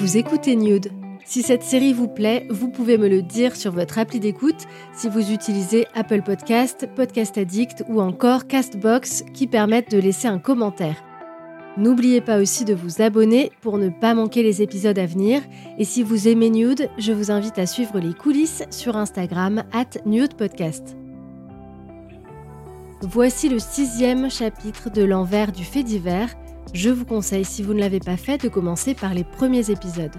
Vous 0.00 0.16
écoutez 0.16 0.56
Nude. 0.56 0.90
Si 1.26 1.42
cette 1.42 1.62
série 1.62 1.92
vous 1.92 2.08
plaît, 2.08 2.46
vous 2.48 2.70
pouvez 2.70 2.96
me 2.96 3.06
le 3.06 3.20
dire 3.20 3.54
sur 3.54 3.70
votre 3.70 3.98
appli 3.98 4.18
d'écoute 4.18 4.66
si 4.94 5.10
vous 5.10 5.30
utilisez 5.30 5.86
Apple 5.92 6.22
Podcast, 6.22 6.88
Podcast 6.96 7.36
Addict 7.36 7.84
ou 7.86 8.00
encore 8.00 8.46
Castbox 8.46 9.24
qui 9.34 9.46
permettent 9.46 9.90
de 9.90 9.98
laisser 9.98 10.26
un 10.26 10.38
commentaire. 10.38 10.96
N'oubliez 11.76 12.22
pas 12.22 12.38
aussi 12.38 12.64
de 12.64 12.72
vous 12.72 13.02
abonner 13.02 13.52
pour 13.60 13.76
ne 13.76 13.90
pas 13.90 14.14
manquer 14.14 14.42
les 14.42 14.62
épisodes 14.62 14.98
à 14.98 15.04
venir. 15.04 15.42
Et 15.76 15.84
si 15.84 16.02
vous 16.02 16.28
aimez 16.28 16.48
Nude, 16.48 16.88
je 16.96 17.12
vous 17.12 17.30
invite 17.30 17.58
à 17.58 17.66
suivre 17.66 17.98
les 17.98 18.14
coulisses 18.14 18.64
sur 18.70 18.96
Instagram 18.96 19.64
at 19.70 20.00
Podcast. 20.38 20.96
Voici 23.02 23.50
le 23.50 23.58
sixième 23.58 24.30
chapitre 24.30 24.88
de 24.88 25.04
l'envers 25.04 25.52
du 25.52 25.62
fait 25.62 25.82
divers. 25.82 26.34
Je 26.72 26.90
vous 26.90 27.04
conseille, 27.04 27.44
si 27.44 27.62
vous 27.62 27.74
ne 27.74 27.80
l'avez 27.80 28.00
pas 28.00 28.16
fait, 28.16 28.42
de 28.42 28.48
commencer 28.48 28.94
par 28.94 29.12
les 29.12 29.24
premiers 29.24 29.70
épisodes. 29.70 30.14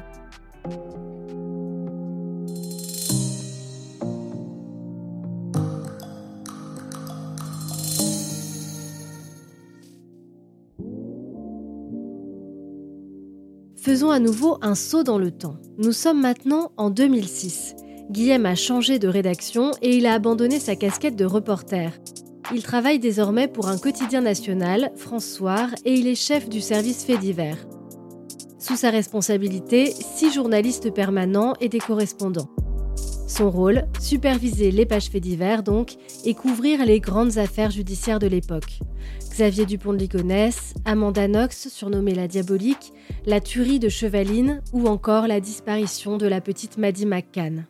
Faisons 13.77 14.11
à 14.11 14.19
nouveau 14.19 14.57
un 14.61 14.75
saut 14.75 15.03
dans 15.03 15.17
le 15.17 15.31
temps. 15.31 15.57
Nous 15.77 15.91
sommes 15.91 16.21
maintenant 16.21 16.71
en 16.77 16.91
2006. 16.91 17.75
Guillaume 18.11 18.45
a 18.45 18.55
changé 18.55 18.99
de 18.99 19.07
rédaction 19.07 19.71
et 19.81 19.95
il 19.95 20.05
a 20.05 20.13
abandonné 20.13 20.59
sa 20.59 20.75
casquette 20.75 21.15
de 21.15 21.25
reporter. 21.25 21.91
Il 22.53 22.63
travaille 22.63 22.99
désormais 22.99 23.47
pour 23.47 23.67
un 23.67 23.77
quotidien 23.77 24.21
national, 24.21 24.91
François, 24.95 25.67
et 25.85 25.93
il 25.93 26.07
est 26.07 26.15
chef 26.15 26.49
du 26.49 26.61
service 26.61 27.03
fait 27.03 27.17
divers. 27.17 27.57
Sous 28.59 28.75
sa 28.75 28.89
responsabilité, 28.89 29.91
six 29.91 30.31
journalistes 30.31 30.93
permanents 30.93 31.53
et 31.61 31.69
des 31.69 31.79
correspondants. 31.79 32.49
Son 33.27 33.49
rôle, 33.49 33.87
superviser 33.99 34.71
les 34.71 34.85
pages 34.85 35.07
faits 35.09 35.23
divers 35.23 35.63
donc, 35.63 35.95
et 36.25 36.33
couvrir 36.33 36.85
les 36.85 36.99
grandes 36.99 37.37
affaires 37.37 37.71
judiciaires 37.71 38.19
de 38.19 38.27
l'époque. 38.27 38.79
Xavier 39.29 39.65
Dupont 39.65 39.93
de 39.93 39.99
Ligonnès, 39.99 40.73
Amanda 40.83 41.27
Knox, 41.27 41.69
surnommée 41.69 42.13
la 42.13 42.27
Diabolique, 42.27 42.91
la 43.25 43.39
tuerie 43.39 43.79
de 43.79 43.87
Chevaline 43.87 44.61
ou 44.73 44.87
encore 44.87 45.27
la 45.27 45.39
disparition 45.39 46.17
de 46.17 46.27
la 46.27 46.41
petite 46.41 46.77
Maddie 46.77 47.05
McCann. 47.05 47.65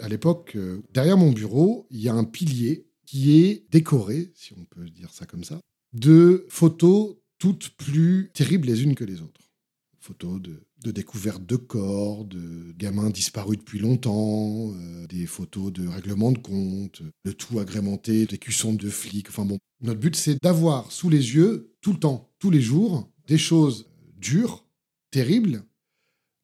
À 0.00 0.08
l'époque, 0.08 0.52
euh, 0.56 0.82
derrière 0.92 1.16
mon 1.16 1.32
bureau, 1.32 1.86
il 1.90 2.00
y 2.00 2.08
a 2.08 2.14
un 2.14 2.24
pilier 2.24 2.86
qui 3.06 3.38
est 3.38 3.66
décoré, 3.70 4.32
si 4.34 4.52
on 4.54 4.64
peut 4.64 4.88
dire 4.90 5.12
ça 5.12 5.26
comme 5.26 5.44
ça, 5.44 5.60
de 5.92 6.46
photos 6.48 7.16
toutes 7.38 7.70
plus 7.70 8.30
terribles 8.34 8.66
les 8.66 8.82
unes 8.82 8.94
que 8.94 9.04
les 9.04 9.20
autres. 9.20 9.40
Photos 10.00 10.40
de 10.40 10.90
découvertes 10.90 11.46
de 11.46 11.56
corps, 11.56 12.24
de 12.24 12.72
gamins 12.76 13.10
disparus 13.10 13.58
depuis 13.58 13.78
longtemps, 13.78 14.72
euh, 14.72 15.06
des 15.06 15.26
photos 15.26 15.72
de 15.72 15.86
règlements 15.86 16.32
de 16.32 16.38
compte, 16.38 17.02
le 17.24 17.34
tout 17.34 17.58
agrémenté 17.58 18.26
d'écussons 18.26 18.74
de 18.74 18.90
flics. 18.90 19.28
Enfin 19.28 19.44
bon, 19.44 19.58
notre 19.80 20.00
but 20.00 20.14
c'est 20.14 20.42
d'avoir 20.42 20.92
sous 20.92 21.08
les 21.08 21.34
yeux 21.34 21.74
tout 21.80 21.92
le 21.92 21.98
temps, 21.98 22.30
tous 22.38 22.50
les 22.50 22.60
jours, 22.60 23.10
des 23.26 23.38
choses 23.38 23.88
dures, 24.16 24.66
terribles, 25.10 25.64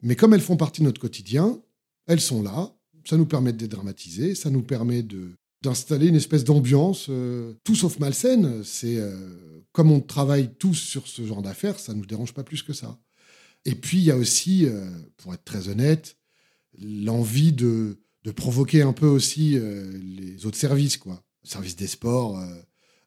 mais 0.02 0.16
comme 0.16 0.32
elles 0.34 0.40
font 0.40 0.56
partie 0.56 0.80
de 0.80 0.86
notre 0.86 1.00
quotidien, 1.00 1.62
elles 2.06 2.20
sont 2.20 2.42
là. 2.42 2.76
Ça 3.04 3.16
nous 3.16 3.26
permet 3.26 3.52
de 3.52 3.58
dédramatiser, 3.58 4.34
ça 4.34 4.50
nous 4.50 4.62
permet 4.62 5.02
de 5.02 5.32
d'installer 5.62 6.08
une 6.08 6.16
espèce 6.16 6.44
d'ambiance 6.44 7.06
euh, 7.10 7.54
tout 7.64 7.74
sauf 7.74 7.98
malsaine. 7.98 8.64
C'est 8.64 8.96
euh, 8.96 9.14
comme 9.72 9.90
on 9.90 10.00
travaille 10.00 10.54
tous 10.54 10.74
sur 10.74 11.06
ce 11.06 11.24
genre 11.26 11.42
d'affaires, 11.42 11.78
ça 11.78 11.94
nous 11.94 12.06
dérange 12.06 12.32
pas 12.32 12.44
plus 12.44 12.62
que 12.62 12.72
ça. 12.72 12.98
Et 13.66 13.74
puis, 13.74 13.98
il 13.98 14.04
y 14.04 14.10
a 14.10 14.16
aussi, 14.16 14.64
euh, 14.64 14.88
pour 15.18 15.34
être 15.34 15.44
très 15.44 15.68
honnête, 15.68 16.16
l'envie 16.78 17.52
de, 17.52 17.98
provoquer 18.36 18.82
un 18.82 18.92
peu 18.92 19.06
aussi 19.06 19.58
les 19.58 20.46
autres 20.46 20.56
services, 20.56 20.96
quoi. 20.96 21.20
Le 21.42 21.48
service 21.48 21.74
des 21.74 21.88
sports 21.88 22.40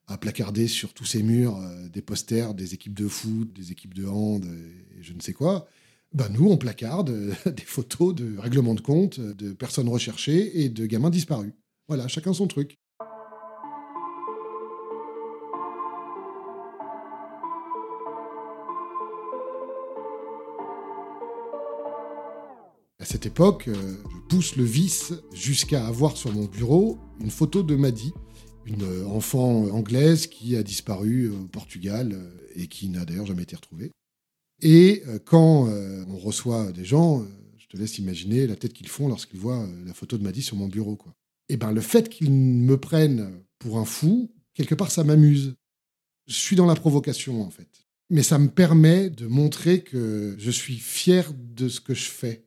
à 0.07 0.17
placarder 0.17 0.67
sur 0.67 0.93
tous 0.93 1.05
ces 1.05 1.23
murs 1.23 1.57
des 1.93 2.01
posters 2.01 2.53
des 2.53 2.73
équipes 2.73 2.93
de 2.93 3.07
foot, 3.07 3.53
des 3.53 3.71
équipes 3.71 3.93
de 3.93 4.05
hand 4.05 4.43
et, 4.43 5.01
je 5.01 5.13
ne 5.13 5.21
sais 5.21 5.31
quoi. 5.31 5.65
Ben 6.13 6.29
nous, 6.29 6.47
on 6.47 6.57
placarde 6.57 7.09
des 7.45 7.63
photos 7.65 8.13
de 8.13 8.37
règlements 8.37 8.75
de 8.75 8.81
compte, 8.81 9.19
de 9.19 9.53
personnes 9.53 9.89
recherchées 9.89 10.61
et 10.63 10.69
de 10.69 10.85
gamins 10.85 11.09
disparus. 11.09 11.53
Voilà, 11.87 12.07
chacun 12.07 12.33
son 12.33 12.47
truc. 12.47 12.75
À 22.99 23.05
cette 23.05 23.25
époque, 23.25 23.67
euh, 23.67 23.73
je 23.73 24.17
pousse 24.29 24.55
le 24.55 24.63
vice 24.63 25.13
jusqu'à 25.33 25.85
avoir 25.87 26.15
sur 26.15 26.31
mon 26.31 26.45
bureau 26.45 26.99
une 27.19 27.31
photo 27.31 27.61
de 27.61 27.75
Maddy, 27.75 28.13
une 28.65 28.83
euh, 28.83 29.05
enfant 29.07 29.65
anglaise 29.71 30.27
qui 30.27 30.55
a 30.55 30.63
disparu 30.63 31.29
au 31.29 31.47
Portugal 31.47 32.13
euh, 32.13 32.47
et 32.55 32.67
qui 32.67 32.87
n'a 32.87 33.03
d'ailleurs 33.03 33.25
jamais 33.25 33.43
été 33.43 33.57
retrouvée. 33.57 33.91
Et 34.63 35.03
quand 35.25 35.67
on 35.67 36.17
reçoit 36.17 36.71
des 36.71 36.85
gens, 36.85 37.25
je 37.57 37.67
te 37.67 37.75
laisse 37.75 37.97
imaginer 37.97 38.47
la 38.47 38.55
tête 38.55 38.71
qu'ils 38.71 38.87
font 38.87 39.09
lorsqu'ils 39.09 39.39
voient 39.39 39.67
la 39.85 39.93
photo 39.93 40.17
de 40.17 40.23
Maddy 40.23 40.41
sur 40.41 40.55
mon 40.55 40.67
bureau. 40.67 40.95
Quoi. 40.95 41.13
Et 41.49 41.57
ben 41.57 41.73
le 41.73 41.81
fait 41.81 42.07
qu'ils 42.07 42.31
me 42.31 42.77
prennent 42.77 43.43
pour 43.59 43.77
un 43.77 43.85
fou, 43.85 44.31
quelque 44.53 44.73
part 44.73 44.89
ça 44.89 45.03
m'amuse. 45.03 45.55
Je 46.27 46.35
suis 46.35 46.55
dans 46.55 46.65
la 46.65 46.75
provocation 46.75 47.41
en 47.43 47.49
fait. 47.49 47.67
Mais 48.09 48.23
ça 48.23 48.39
me 48.39 48.47
permet 48.47 49.09
de 49.09 49.27
montrer 49.27 49.81
que 49.81 50.35
je 50.37 50.51
suis 50.51 50.77
fier 50.77 51.33
de 51.33 51.67
ce 51.67 51.81
que 51.81 51.93
je 51.93 52.09
fais 52.09 52.45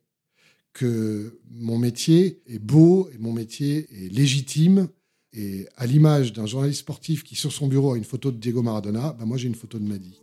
que 0.72 1.38
mon 1.50 1.78
métier 1.78 2.42
est 2.46 2.58
beau 2.58 3.10
et 3.12 3.18
mon 3.18 3.32
métier 3.32 3.86
est 3.92 4.12
légitime. 4.12 4.88
Et 5.32 5.66
à 5.76 5.86
l'image 5.86 6.32
d'un 6.32 6.46
journaliste 6.46 6.80
sportif 6.80 7.24
qui, 7.24 7.34
sur 7.34 7.52
son 7.52 7.66
bureau, 7.66 7.92
a 7.92 7.98
une 7.98 8.04
photo 8.04 8.30
de 8.30 8.38
Diego 8.38 8.62
Maradona, 8.62 9.12
bah 9.18 9.26
moi 9.26 9.36
j'ai 9.36 9.48
une 9.48 9.54
photo 9.54 9.78
de 9.78 9.84
Madi. 9.84 10.18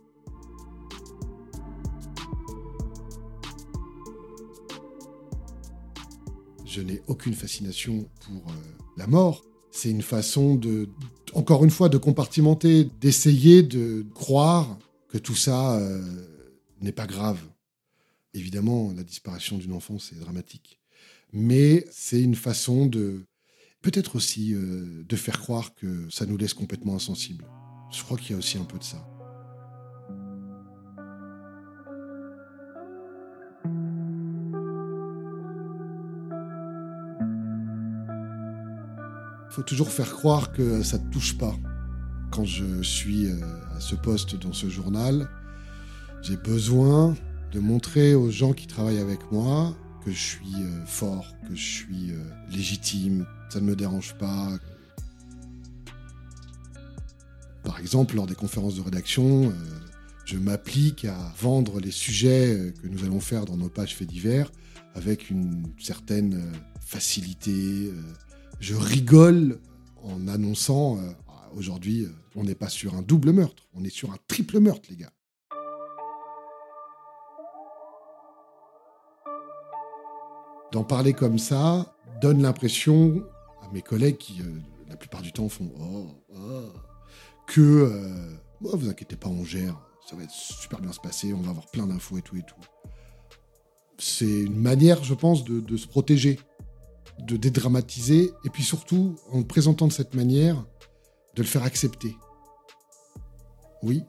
Je 6.74 6.80
n'ai 6.80 7.00
aucune 7.06 7.34
fascination 7.34 8.10
pour 8.26 8.50
euh, 8.50 8.54
la 8.96 9.06
mort. 9.06 9.44
C'est 9.70 9.90
une 9.90 10.02
façon 10.02 10.60
encore 11.32 11.62
une 11.62 11.70
fois, 11.70 11.88
de 11.88 11.98
compartimenter, 11.98 12.88
d'essayer 13.00 13.62
de 13.62 14.04
croire 14.12 14.76
que 15.08 15.18
tout 15.18 15.36
ça 15.36 15.76
euh, 15.76 16.02
n'est 16.80 16.90
pas 16.90 17.06
grave. 17.06 17.38
Évidemment, 18.34 18.92
la 18.96 19.04
disparition 19.04 19.56
d'une 19.56 19.72
enfant, 19.72 20.00
c'est 20.00 20.18
dramatique. 20.18 20.80
Mais 21.32 21.84
c'est 21.92 22.20
une 22.20 22.34
façon 22.34 22.86
de, 22.86 23.24
peut-être 23.80 24.16
aussi, 24.16 24.52
euh, 24.52 25.04
de 25.08 25.16
faire 25.16 25.40
croire 25.40 25.76
que 25.76 26.08
ça 26.10 26.26
nous 26.26 26.36
laisse 26.36 26.54
complètement 26.54 26.96
insensibles. 26.96 27.46
Je 27.92 28.02
crois 28.02 28.18
qu'il 28.18 28.32
y 28.32 28.34
a 28.34 28.38
aussi 28.38 28.58
un 28.58 28.64
peu 28.64 28.78
de 28.78 28.84
ça. 28.84 29.13
Faut 39.54 39.62
toujours 39.62 39.92
faire 39.92 40.10
croire 40.10 40.52
que 40.52 40.82
ça 40.82 40.98
ne 40.98 41.08
touche 41.12 41.38
pas. 41.38 41.54
Quand 42.32 42.44
je 42.44 42.82
suis 42.82 43.26
euh, 43.26 43.38
à 43.76 43.78
ce 43.78 43.94
poste 43.94 44.34
dans 44.34 44.52
ce 44.52 44.68
journal, 44.68 45.28
j'ai 46.22 46.36
besoin 46.36 47.14
de 47.52 47.60
montrer 47.60 48.16
aux 48.16 48.32
gens 48.32 48.52
qui 48.52 48.66
travaillent 48.66 48.98
avec 48.98 49.30
moi 49.30 49.76
que 50.04 50.10
je 50.10 50.18
suis 50.18 50.54
euh, 50.56 50.84
fort, 50.86 51.32
que 51.48 51.54
je 51.54 51.62
suis 51.62 52.10
euh, 52.10 52.16
légitime, 52.50 53.26
ça 53.48 53.60
ne 53.60 53.66
me 53.66 53.76
dérange 53.76 54.14
pas. 54.14 54.48
Par 57.62 57.78
exemple, 57.78 58.16
lors 58.16 58.26
des 58.26 58.34
conférences 58.34 58.74
de 58.74 58.82
rédaction, 58.82 59.52
je 60.24 60.36
m'applique 60.36 61.04
à 61.04 61.32
vendre 61.40 61.78
les 61.78 61.92
sujets 61.92 62.74
que 62.82 62.88
nous 62.88 63.04
allons 63.04 63.20
faire 63.20 63.44
dans 63.44 63.56
nos 63.56 63.68
pages 63.68 63.94
faits 63.94 64.08
divers 64.08 64.50
avec 64.96 65.30
une 65.30 65.68
certaine 65.78 66.42
facilité. 66.80 67.92
Je 68.60 68.74
rigole 68.74 69.60
en 70.02 70.28
annonçant 70.28 70.98
Aujourd'hui, 71.56 72.08
on 72.34 72.42
n'est 72.42 72.56
pas 72.56 72.68
sur 72.68 72.96
un 72.96 73.02
double 73.02 73.30
meurtre, 73.30 73.68
on 73.74 73.84
est 73.84 73.90
sur 73.90 74.10
un 74.10 74.16
triple 74.26 74.58
meurtre, 74.58 74.88
les 74.90 74.96
gars. 74.96 75.12
D'en 80.72 80.82
parler 80.82 81.12
comme 81.12 81.38
ça 81.38 81.94
donne 82.20 82.42
l'impression 82.42 83.24
à 83.62 83.72
mes 83.72 83.82
collègues 83.82 84.16
qui, 84.16 84.40
euh, 84.40 84.58
la 84.88 84.96
plupart 84.96 85.22
du 85.22 85.32
temps, 85.32 85.48
font 85.48 85.70
Oh, 85.78 86.08
oh 86.34 86.72
que 87.46 87.60
euh, 87.60 88.34
vous 88.60 88.88
inquiétez 88.88 89.14
pas, 89.14 89.28
on 89.28 89.44
gère, 89.44 89.80
ça 90.08 90.16
va 90.16 90.24
être 90.24 90.32
super 90.32 90.80
bien 90.80 90.90
se 90.90 90.98
passer, 90.98 91.32
on 91.32 91.40
va 91.40 91.50
avoir 91.50 91.66
plein 91.68 91.86
d'infos 91.86 92.18
et 92.18 92.22
tout 92.22 92.36
et 92.36 92.42
tout. 92.42 92.56
C'est 93.98 94.40
une 94.40 94.58
manière, 94.58 95.04
je 95.04 95.14
pense, 95.14 95.44
de, 95.44 95.76
se 95.76 95.86
protéger, 95.86 96.40
de 97.20 97.36
dédramatiser, 97.36 98.32
et 98.44 98.50
puis 98.50 98.62
surtout, 98.62 99.16
en 99.32 99.38
le 99.38 99.46
présentant 99.46 99.86
de 99.86 99.92
cette 99.92 100.14
manière, 100.14 100.64
de 101.34 101.42
le 101.42 101.48
faire 101.48 101.62
accepter. 101.62 102.16
Oui, 103.82 104.02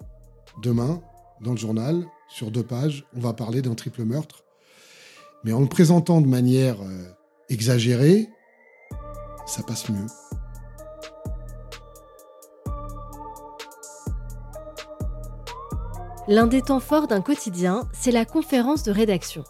demain, 0.63 1.01
dans 1.41 1.51
le 1.51 1.57
journal, 1.57 2.05
sur 2.29 2.51
deux 2.51 2.63
pages, 2.63 3.05
on 3.15 3.19
va 3.19 3.33
parler 3.33 3.61
d'un 3.61 3.75
triple 3.75 4.03
meurtre 4.03 4.45
mais 5.45 5.53
en 5.53 5.61
le 5.61 5.67
présentant 5.67 6.21
de 6.21 6.27
manière 6.27 6.81
euh, 6.81 7.05
exagérée, 7.49 8.27
ça 9.45 9.61
passe 9.61 9.87
mieux. 9.89 10.07
L'un 16.27 16.47
des 16.47 16.63
temps 16.63 16.79
forts 16.79 17.07
d'un 17.07 17.21
quotidien, 17.21 17.87
c'est 17.93 18.11
la 18.11 18.25
conférence 18.25 18.81
de 18.81 18.91
rédaction. 18.91 19.43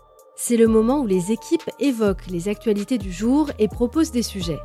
C'est 0.48 0.58
le 0.58 0.68
moment 0.68 1.02
où 1.02 1.08
les 1.08 1.32
équipes 1.32 1.68
évoquent 1.80 2.28
les 2.28 2.50
actualités 2.50 3.00
du 3.00 3.12
jour 3.12 3.50
et 3.58 3.68
proposent 3.68 4.12
des 4.12 4.22
sujets. 4.22 4.60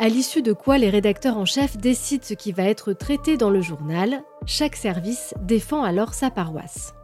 À 0.00 0.08
l'issue 0.08 0.42
de 0.42 0.52
quoi 0.52 0.76
les 0.76 0.90
rédacteurs 0.90 1.36
en 1.36 1.44
chef 1.44 1.76
décident 1.76 2.24
ce 2.24 2.34
qui 2.34 2.50
va 2.50 2.64
être 2.64 2.92
traité 2.94 3.36
dans 3.36 3.48
le 3.48 3.62
journal, 3.62 4.24
chaque 4.44 4.74
service 4.74 5.32
défend 5.40 5.84
alors 5.84 6.14
sa 6.14 6.32
paroisse. 6.32 6.94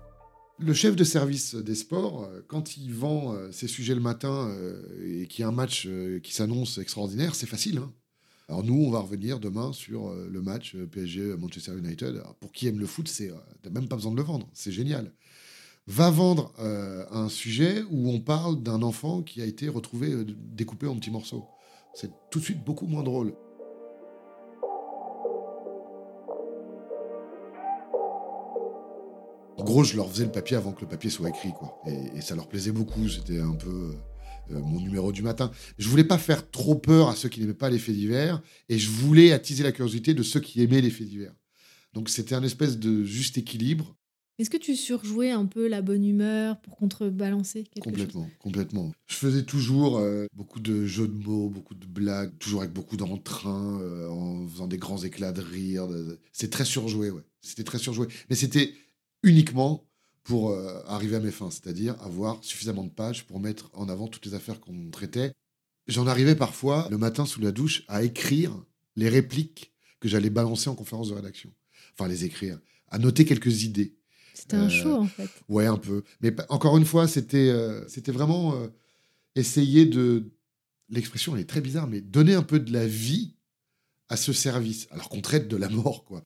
Le 0.59 0.75
chef 0.75 0.97
de 0.97 1.05
service 1.05 1.55
des 1.55 1.77
sports, 1.77 2.25
euh, 2.25 2.45
quand 2.49 2.77
il 2.77 2.93
vend 2.93 3.33
euh, 3.33 3.53
ses 3.53 3.69
sujets 3.69 3.95
le 3.95 4.01
matin 4.01 4.49
euh, 4.49 5.23
et 5.23 5.29
qu'il 5.29 5.43
y 5.43 5.45
a 5.45 5.49
un 5.49 5.53
match 5.53 5.87
qui 6.25 6.35
s'annonce 6.35 6.79
extraordinaire, 6.79 7.37
c'est 7.37 7.47
facile. 7.47 7.79
Hein. 7.79 7.93
Alors 8.49 8.65
nous, 8.65 8.75
on 8.75 8.91
va 8.91 8.99
revenir 8.99 9.39
demain 9.39 9.73
sur 9.73 10.13
le 10.13 10.43
match 10.43 10.75
PSG-Manchester 10.75 11.79
United. 11.79 12.21
pour 12.41 12.51
qui 12.51 12.67
aime 12.67 12.81
le 12.81 12.87
foot, 12.87 13.07
c'est 13.07 13.31
n'as 13.63 13.71
même 13.71 13.87
pas 13.87 13.95
besoin 13.95 14.11
de 14.11 14.17
le 14.17 14.25
vendre, 14.25 14.49
c'est 14.53 14.73
génial. 14.73 15.13
Va 15.87 16.11
vendre 16.11 16.53
un 16.59 17.29
sujet 17.29 17.83
où 17.91 18.11
on 18.11 18.21
parle 18.21 18.63
d'un 18.63 18.83
enfant 18.83 19.23
qui 19.23 19.41
a 19.41 19.45
été 19.45 19.69
retrouvé 19.69 20.15
découpé 20.25 20.87
en 20.89 20.97
petits 20.97 21.13
morceaux. 21.13 21.45
C'est 21.95 22.11
tout 22.31 22.41
de 22.41 22.45
suite 22.45 22.65
beaucoup 22.65 22.87
moins 22.87 23.03
drôle. 23.03 23.35
En 29.59 29.65
gros, 29.65 29.83
je 29.83 29.97
leur 29.97 30.11
faisais 30.11 30.25
le 30.25 30.33
papier 30.33 30.57
avant 30.57 30.73
que 30.73 30.83
le 30.83 30.89
papier 30.89 31.09
soit 31.09 31.31
écrit, 31.31 31.53
quoi. 31.53 31.81
Et, 31.87 32.21
ça 32.21 32.35
leur 32.35 32.49
plaisait 32.49 32.73
beaucoup. 32.73 33.09
C'était 33.09 33.41
un 33.41 33.55
peu 33.55 33.71
euh, 33.71 34.55
euh, 34.55 34.61
mon 34.61 34.81
numéro 34.81 35.13
du 35.13 35.23
matin. 35.23 35.51
Je 35.79 35.89
voulais 35.89 36.05
pas 36.05 36.19
faire 36.19 36.51
trop 36.51 36.75
peur 36.75 37.09
à 37.09 37.17
ceux 37.17 37.31
qui 37.31 37.41
n'aimaient 37.41 37.55
pas 37.55 37.71
les 37.71 37.79
faits 37.79 37.95
divers, 37.95 38.43
et 38.69 38.79
je 38.79 38.91
voulais 38.91 39.33
attiser 39.33 39.63
la 39.65 39.73
curiosité 39.73 40.13
de 40.13 40.23
ceux 40.23 40.41
qui 40.41 40.63
aimaient 40.63 40.83
les 40.83 40.91
faits 40.91 41.09
divers. 41.09 41.35
Donc 41.95 42.11
c'était 42.11 42.35
un 42.35 42.43
espèce 42.43 42.79
de 42.79 43.05
juste 43.05 43.39
équilibre. 43.39 43.97
Est-ce 44.39 44.51
que 44.51 44.57
tu 44.59 44.77
surjouais 44.77 45.31
un 45.31 45.47
peu 45.47 45.67
la 45.67 45.81
bonne 45.81 46.05
humeur 46.05 46.61
pour 46.61 46.77
contrebalancer 46.77 47.65
quelque 47.65 47.85
Complètement, 47.85 48.25
chose? 48.25 48.33
Complètement. 48.39 48.93
Je 49.07 49.15
faisais 49.15 49.45
toujours 49.45 49.97
euh, 49.97 50.27
beaucoup 50.35 50.61
de 50.61 50.85
jeux 50.85 51.09
de 51.09 51.17
mots, 51.17 51.49
beaucoup 51.49 51.75
de 51.75 51.87
blagues, 51.87 52.37
toujours 52.39 52.61
avec 52.61 52.73
beaucoup 52.73 52.97
d'entrain, 52.99 53.81
en 54.11 54.47
faisant 54.47 54.67
des 54.67 54.77
grands 54.77 55.03
éclats 55.03 55.33
de 55.33 55.41
rire. 55.41 55.89
C'est 56.33 56.51
très 56.51 56.67
surjoué, 56.67 57.11
ouais. 57.11 57.23
C'était 57.41 57.65
très 57.65 57.79
surjoué. 57.79 58.09
Mais 58.29 58.37
c'était 58.37 58.75
uniquement 59.23 59.87
pour 60.27 60.51
euh, 60.51 60.83
arriver 60.87 61.17
à 61.17 61.21
mes 61.21 61.31
fins, 61.31 61.51
c'est-à-dire 61.51 61.95
avoir 62.03 62.43
suffisamment 62.43 62.83
de 62.83 62.91
pages 62.91 63.27
pour 63.27 63.39
mettre 63.39 63.71
en 63.73 63.89
avant 63.89 64.09
toutes 64.09 64.27
les 64.27 64.35
affaires 64.35 64.61
qu'on 64.61 64.91
traitait. 64.91 65.33
J'en 65.87 66.07
arrivais 66.09 66.35
parfois, 66.35 66.89
le 66.91 66.99
matin 66.99 67.27
sous 67.27 67.41
la 67.41 67.53
douche, 67.53 67.85
à 67.87 68.03
écrire 68.03 68.53
les 68.97 69.09
répliques 69.09 69.73
que 70.01 70.09
j'allais 70.09 70.31
balancer 70.31 70.69
en 70.69 70.75
conférence 70.75 71.11
de 71.11 71.15
rédaction. 71.15 71.53
Enfin, 71.93 72.09
les 72.09 72.25
écrire, 72.25 72.59
à 72.89 72.99
noter 72.99 73.25
quelques 73.25 73.63
idées. 73.63 73.95
C'était 74.39 74.57
un 74.57 74.69
show, 74.69 74.95
en 74.95 75.07
fait. 75.07 75.31
Ouais, 75.49 75.67
un 75.67 75.79
peu. 75.79 76.03
Mais 76.21 76.35
encore 76.49 76.77
une 76.77 76.85
fois, 76.85 77.09
c'était 77.09 77.49
euh, 77.49 77.87
c'était 77.89 78.13
vraiment 78.13 78.55
euh, 78.55 78.69
essayer 79.35 79.87
de... 79.87 80.31
L'expression, 80.89 81.35
elle 81.35 81.43
est 81.43 81.49
très 81.49 81.61
bizarre, 81.61 81.89
mais 81.89 82.01
donner 82.01 82.35
un 82.35 82.43
peu 82.43 82.61
de 82.61 82.73
la 82.73 82.87
vie 82.87 83.35
à 84.09 84.17
ce 84.17 84.33
service, 84.33 84.87
alors 84.93 85.09
qu'on 85.09 85.21
traite 85.21 85.49
de 85.49 85.57
la 85.57 85.69
mort, 85.69 86.05
quoi. 86.05 86.23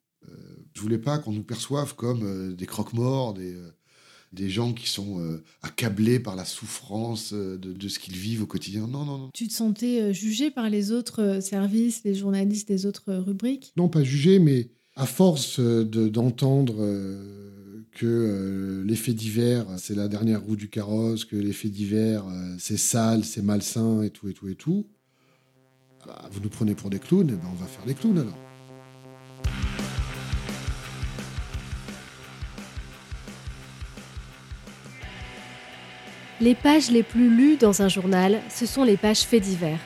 Je 0.75 0.81
voulais 0.81 0.99
pas 0.99 1.19
qu'on 1.19 1.33
nous 1.33 1.43
perçoive 1.43 1.95
comme 1.95 2.23
euh, 2.23 2.55
des 2.55 2.67
croque-morts, 2.67 3.35
des, 3.35 3.55
euh, 3.55 3.71
des 4.33 4.49
gens 4.49 4.73
qui 4.73 4.89
sont 4.89 5.21
euh, 5.21 5.43
accablés 5.63 6.21
par 6.21 6.37
la 6.37 6.45
souffrance 6.45 7.33
de, 7.33 7.89
ce 7.89 7.99
qu'ils 7.99 8.17
vivent 8.17 8.43
au 8.43 8.47
quotidien. 8.47 8.87
Non, 8.87 9.05
non, 9.05 9.19
non. 9.19 9.31
Tu 9.35 9.49
te 9.49 9.53
sentais 9.53 10.15
jugé 10.15 10.51
par 10.51 10.71
les 10.71 10.93
autres 10.93 11.41
services, 11.43 12.03
les 12.05 12.15
journalistes 12.15 12.69
des 12.69 12.87
autres 12.87 13.13
rubriques? 13.13 13.73
Non, 13.77 13.89
pas 13.89 14.05
jugé, 14.05 14.39
mais 14.39 14.71
à 14.95 15.07
force 15.07 15.59
d'entendre 15.61 16.77
que 17.93 18.83
l'effet 18.87 19.13
divers, 19.13 19.67
c'est 19.79 19.95
la 19.95 20.09
dernière 20.09 20.43
roue 20.43 20.57
du 20.57 20.69
carrosse, 20.69 21.25
que 21.25 21.37
l'effet 21.37 21.69
divers, 21.69 22.25
c'est 22.59 22.77
sale, 22.77 23.25
c'est 23.25 23.43
malsain 23.43 24.03
et 24.03 24.11
tout, 24.11 24.29
et 24.29 24.33
tout, 24.33 24.49
et 24.49 24.55
tout, 24.55 24.87
bah, 26.07 26.29
vous 26.31 26.41
nous 26.41 26.49
prenez 26.49 26.75
pour 26.75 26.89
des 26.91 26.99
clowns, 26.99 27.29
et 27.29 27.35
ben 27.35 27.49
on 27.51 27.55
va 27.55 27.67
faire 27.67 27.85
des 27.85 27.95
clowns 27.95 28.19
alors. 28.19 28.39
Les 36.41 36.55
pages 36.55 36.91
les 36.91 37.03
plus 37.03 37.29
lues 37.29 37.59
dans 37.59 37.83
un 37.83 37.89
journal, 37.89 38.41
ce 38.49 38.65
sont 38.65 38.83
les 38.83 38.97
pages 38.97 39.25
faits 39.25 39.43
divers. 39.43 39.81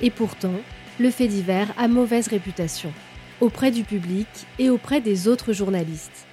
Et 0.00 0.10
pourtant, 0.10 0.60
le 0.98 1.08
fait 1.10 1.28
divers 1.28 1.72
a 1.78 1.86
mauvaise 1.86 2.26
réputation, 2.26 2.92
auprès 3.40 3.70
du 3.70 3.84
public 3.84 4.26
et 4.58 4.70
auprès 4.70 5.00
des 5.00 5.28
autres 5.28 5.52
journalistes. 5.52 6.26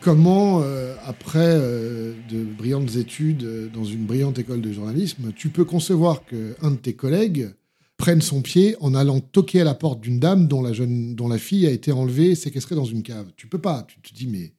Comment, 0.00 0.62
euh, 0.62 0.96
après 1.04 1.38
euh, 1.40 2.14
de 2.30 2.42
brillantes 2.42 2.96
études 2.96 3.42
euh, 3.44 3.68
dans 3.68 3.84
une 3.84 4.06
brillante 4.06 4.38
école 4.38 4.62
de 4.62 4.72
journalisme, 4.72 5.30
tu 5.34 5.50
peux 5.50 5.66
concevoir 5.66 6.24
qu'un 6.24 6.70
de 6.70 6.76
tes 6.76 6.94
collègues 6.94 7.50
prenne 7.98 8.22
son 8.22 8.40
pied 8.40 8.76
en 8.80 8.94
allant 8.94 9.20
toquer 9.20 9.60
à 9.60 9.64
la 9.64 9.74
porte 9.74 10.00
d'une 10.00 10.18
dame 10.18 10.48
dont 10.48 10.62
la, 10.62 11.38
fille 11.38 11.66
a 11.66 11.70
été 11.70 11.92
enlevée, 11.92 12.34
séquestrée 12.34 12.74
dans 12.74 12.86
une 12.86 13.02
cave? 13.02 13.30
Tu 13.36 13.46
peux 13.46 13.60
pas. 13.60 13.86
Tu 13.88 14.00
te 14.00 14.14
dis, 14.14 14.26
mais, 14.26 14.54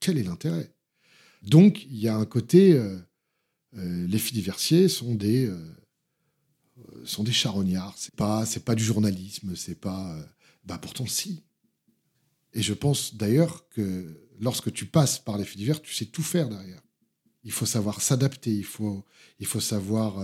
quel 0.00 0.16
est 0.16 0.22
l'intérêt? 0.22 0.72
Donc, 1.42 1.84
il 1.84 1.98
y 1.98 2.08
a 2.08 2.16
un 2.16 2.24
côté. 2.24 2.80
Les 3.74 4.18
filles 4.18 4.38
diversiers 4.38 4.88
sont 4.88 5.14
des, 5.14 5.52
sont 7.04 7.24
des 7.24 7.32
charognards. 7.32 7.94
C'est 7.98 8.14
pas, 8.14 8.46
c'est 8.46 8.64
pas 8.64 8.74
du 8.74 8.84
journalisme. 8.84 9.54
C'est 9.54 9.78
pas. 9.78 10.16
bah, 10.64 10.78
pourtant, 10.78 11.06
si. 11.06 11.42
Et 12.54 12.62
je 12.62 12.74
pense 12.74 13.14
d'ailleurs 13.14 13.68
que 13.70 14.20
lorsque 14.38 14.72
tu 14.72 14.86
passes 14.86 15.18
par 15.18 15.38
les 15.38 15.44
filles 15.44 15.60
divers, 15.60 15.80
tu 15.80 15.94
sais 15.94 16.06
tout 16.06 16.22
faire 16.22 16.48
derrière. 16.48 16.82
Il 17.44 17.52
faut 17.52 17.66
savoir 17.66 18.00
s'adapter, 18.00 18.52
il 18.52 18.64
faut, 18.64 19.04
il 19.40 19.46
faut 19.46 19.60
savoir 19.60 20.22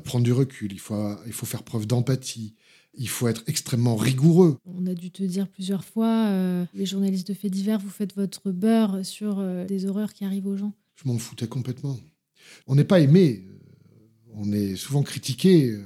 prendre 0.00 0.24
du 0.24 0.32
recul, 0.32 0.72
il 0.72 0.78
faut, 0.78 1.16
il 1.26 1.32
faut 1.32 1.46
faire 1.46 1.62
preuve 1.62 1.86
d'empathie, 1.86 2.54
il 2.94 3.08
faut 3.08 3.28
être 3.28 3.42
extrêmement 3.46 3.96
rigoureux. 3.96 4.58
On 4.64 4.86
a 4.86 4.94
dû 4.94 5.10
te 5.10 5.22
dire 5.22 5.48
plusieurs 5.48 5.84
fois, 5.84 6.28
euh, 6.28 6.64
les 6.74 6.86
journalistes 6.86 7.28
de 7.28 7.34
faits 7.34 7.52
divers, 7.52 7.78
vous 7.78 7.90
faites 7.90 8.14
votre 8.14 8.50
beurre 8.50 9.04
sur 9.04 9.38
euh, 9.38 9.66
des 9.66 9.86
horreurs 9.86 10.12
qui 10.12 10.24
arrivent 10.24 10.46
aux 10.46 10.56
gens. 10.56 10.72
Je 10.94 11.08
m'en 11.08 11.18
foutais 11.18 11.46
complètement. 11.46 11.98
On 12.66 12.74
n'est 12.74 12.84
pas 12.84 13.00
aimé, 13.00 13.44
euh, 13.46 13.58
on 14.34 14.52
est 14.52 14.76
souvent 14.76 15.02
critiqué, 15.02 15.76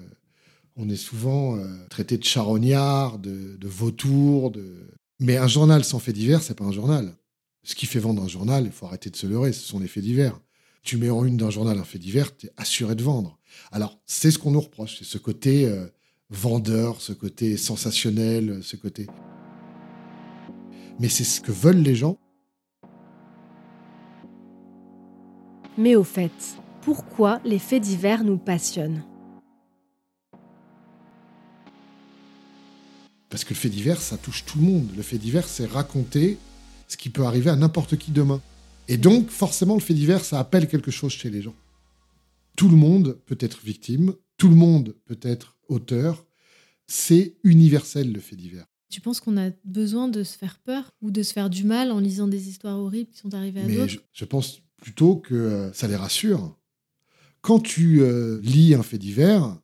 on 0.77 0.89
est 0.89 0.97
souvent 0.97 1.59
traité 1.91 2.17
de 2.17 2.25
charognard, 2.25 3.19
de, 3.19 3.57
de 3.57 3.69
vautour. 3.69 4.51
De... 4.51 4.89
Mais 5.21 5.37
un 5.37 5.47
journal 5.47 5.85
sans 5.85 5.99
faits 5.99 6.15
divers, 6.15 6.43
c'est 6.43 6.55
pas 6.55 6.65
un 6.65 6.73
journal. 6.73 7.15
Ce 7.63 7.75
qui 7.75 7.85
fait 7.85 7.99
vendre 7.99 8.23
un 8.23 8.29
journal, 8.29 8.65
il 8.65 8.73
faut 8.73 8.87
arrêter 8.87 9.11
de 9.11 9.17
se 9.17 9.27
leurrer, 9.27 9.53
ce 9.53 9.61
sont 9.61 9.79
les 9.79 9.87
faits 9.87 10.03
divers. 10.03 10.41
Tu 10.83 10.97
mets 10.97 11.11
en 11.11 11.27
une 11.27 11.37
d'un 11.37 11.51
journal 11.51 11.79
un 11.79 11.85
fait 11.85 11.99
divers, 11.99 12.35
tu 12.35 12.47
es 12.47 12.53
assuré 12.57 12.95
de 12.95 13.03
vendre. 13.03 13.39
Alors, 13.71 14.01
c'est 14.07 14.31
ce 14.31 14.39
qu'on 14.39 14.53
nous 14.53 14.61
reproche, 14.61 14.97
c'est 14.99 15.05
ce 15.05 15.19
côté 15.19 15.71
vendeur, 16.31 17.03
ce 17.03 17.13
côté 17.13 17.59
sensationnel, 17.59 18.61
ce 18.63 18.77
côté. 18.77 19.09
Mais 20.99 21.11
c'est 21.11 21.25
ce 21.25 21.43
que 21.43 21.53
veulent 21.53 21.83
les 21.83 21.95
gens. 21.95 22.17
Mais 25.77 25.97
au 25.97 26.05
fait, 26.05 26.33
pourquoi 26.81 27.41
les 27.45 27.59
faits 27.59 27.83
divers 27.83 28.25
nous 28.25 28.39
passionnent? 28.39 29.03
Parce 33.31 33.45
que 33.45 33.51
le 33.51 33.59
fait 33.59 33.69
divers, 33.69 34.03
ça 34.03 34.19
touche 34.19 34.45
tout 34.45 34.59
le 34.59 34.65
monde. 34.65 34.89
Le 34.97 35.03
fait 35.03 35.19
divers, 35.19 35.49
c'est 35.49 35.65
raconter 35.65 36.37
ce 36.89 36.97
qui 36.97 37.09
peut 37.09 37.25
arriver 37.25 37.49
à 37.51 37.57
n'importe 37.57 37.97
qui 37.97 38.11
demain. 38.11 38.43
Et 38.89 38.97
donc, 38.97 39.31
forcément, 39.31 39.75
le 39.75 39.81
fait 39.81 39.95
divers, 39.95 40.25
ça 40.25 40.41
appelle 40.41 40.67
quelque 40.67 40.91
chose 40.91 41.13
chez 41.13 41.31
les 41.31 41.41
gens. 41.41 41.55
Tout 42.57 42.69
le 42.69 42.77
monde 42.77 43.19
peut 43.27 43.39
être 43.39 43.61
victime, 43.65 44.15
tout 44.37 44.49
le 44.49 44.57
monde 44.57 44.97
peut 45.07 45.21
être 45.23 45.57
auteur. 45.69 46.27
c'est 46.89 47.37
universel 47.45 48.13
le 48.13 48.19
fait 48.19 48.35
divers. 48.35 48.67
Tu 48.91 49.01
penses 49.01 49.21
qu'on 49.21 49.37
a 49.37 49.51
besoin 49.65 50.09
de 50.09 50.25
se 50.25 50.37
faire 50.37 50.59
peur 50.59 50.91
ou 51.01 51.13
de 51.13 51.23
se 51.23 51.33
faire 51.33 51.49
du 51.49 51.63
mal 51.63 51.93
en 51.93 52.01
lisant 52.01 52.27
des 52.27 52.49
histoires 52.49 52.77
horribles 52.77 53.11
qui 53.11 53.19
sont 53.19 53.33
arrivées 53.33 53.61
à 53.61 53.69
d'autres? 53.69 53.93
je, 53.93 53.99
je 54.13 54.25
pense 54.25 54.63
plutôt 54.79 55.15
que 55.15 55.35
euh, 55.35 55.73
ça 55.73 55.87
les 55.87 55.95
rassure. 55.95 56.59
Quand 57.43 57.61
tu 57.61 58.03
euh, 58.03 58.41
lis 58.43 58.75
un 58.75 58.83
fait 58.83 58.99
divers, 58.99 59.57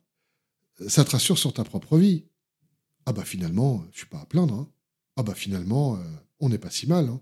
ça 0.87 1.04
te 1.04 1.11
rassure 1.11 1.38
sur 1.38 1.52
ta 1.52 1.64
propre 1.64 1.99
vie. 1.99 2.25
Ah 3.06 3.12
bah 3.12 3.25
finalement, 3.25 3.84
je 3.92 3.98
suis 3.98 4.06
pas 4.06 4.20
à 4.20 4.26
plaindre. 4.26 4.54
hein. 4.54 4.68
Ah 5.16 5.22
bah 5.22 5.34
finalement, 5.34 5.96
euh, 5.96 5.98
on 6.40 6.48
n'est 6.48 6.58
pas 6.58 6.70
si 6.70 6.86
mal. 6.86 7.08
hein. 7.08 7.20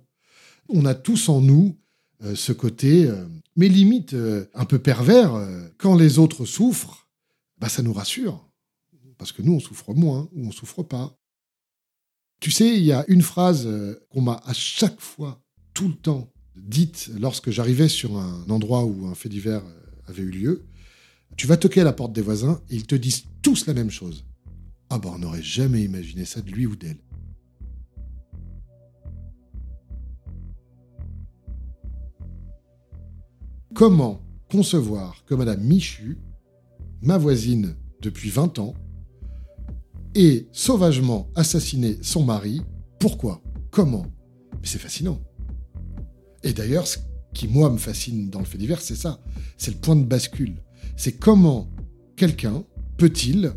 On 0.68 0.84
a 0.86 0.94
tous 0.94 1.28
en 1.28 1.40
nous 1.40 1.76
euh, 2.22 2.34
ce 2.34 2.52
côté, 2.52 3.06
euh, 3.06 3.26
mais 3.56 3.68
limite 3.68 4.14
euh, 4.14 4.46
un 4.54 4.64
peu 4.64 4.78
pervers. 4.78 5.34
euh, 5.34 5.68
quand 5.78 5.94
les 5.94 6.18
autres 6.18 6.44
souffrent, 6.46 7.08
bah 7.58 7.68
ça 7.68 7.82
nous 7.82 7.92
rassure. 7.92 8.48
Parce 9.18 9.30
que 9.32 9.42
nous, 9.42 9.52
on 9.52 9.60
souffre 9.60 9.94
moins 9.94 10.28
ou 10.32 10.46
on 10.46 10.50
souffre 10.50 10.82
pas. 10.82 11.16
Tu 12.40 12.50
sais, 12.50 12.76
il 12.76 12.82
y 12.84 12.92
a 12.92 13.04
une 13.08 13.22
phrase 13.22 13.66
euh, 13.66 13.94
qu'on 14.10 14.22
m'a 14.22 14.42
à 14.44 14.52
chaque 14.52 15.00
fois, 15.00 15.40
tout 15.72 15.88
le 15.88 15.94
temps, 15.94 16.32
dite 16.56 17.10
lorsque 17.18 17.50
j'arrivais 17.50 17.88
sur 17.88 18.18
un 18.18 18.44
endroit 18.48 18.84
où 18.84 19.06
un 19.06 19.14
fait 19.14 19.28
divers 19.28 19.64
euh, 19.64 19.80
avait 20.06 20.22
eu 20.22 20.30
lieu. 20.30 20.64
Tu 21.36 21.46
vas 21.46 21.56
toquer 21.56 21.80
à 21.82 21.84
la 21.84 21.92
porte 21.92 22.12
des 22.12 22.22
voisins 22.22 22.60
et 22.70 22.76
ils 22.76 22.86
te 22.86 22.94
disent 22.94 23.24
tous 23.42 23.66
la 23.66 23.74
même 23.74 23.90
chose. 23.90 24.24
Ah 24.96 24.98
bah 25.00 25.10
on 25.12 25.18
n'aurait 25.18 25.42
jamais 25.42 25.82
imaginé 25.82 26.24
ça 26.24 26.40
de 26.40 26.52
lui 26.52 26.66
ou 26.66 26.76
d'elle. 26.76 27.00
Comment 33.74 34.20
concevoir 34.48 35.24
que 35.24 35.34
Madame 35.34 35.64
Michu, 35.64 36.18
ma 37.02 37.18
voisine 37.18 37.74
depuis 38.02 38.30
20 38.30 38.60
ans, 38.60 38.74
ait 40.14 40.46
sauvagement 40.52 41.28
assassiné 41.34 41.98
son 42.00 42.22
mari? 42.22 42.62
Pourquoi? 43.00 43.42
Comment? 43.72 44.06
Mais 44.52 44.68
c'est 44.68 44.78
fascinant. 44.78 45.20
Et 46.44 46.52
d'ailleurs, 46.52 46.86
ce 46.86 46.98
qui, 47.32 47.48
moi, 47.48 47.68
me 47.68 47.78
fascine 47.78 48.30
dans 48.30 48.38
le 48.38 48.44
fait 48.44 48.58
divers, 48.58 48.80
c'est 48.80 48.94
ça. 48.94 49.18
C'est 49.56 49.72
le 49.72 49.80
point 49.80 49.96
de 49.96 50.04
bascule. 50.04 50.62
C'est 50.96 51.18
comment 51.18 51.68
quelqu'un 52.14 52.62
peut-il 52.96 53.54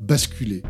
basculer 0.00 0.62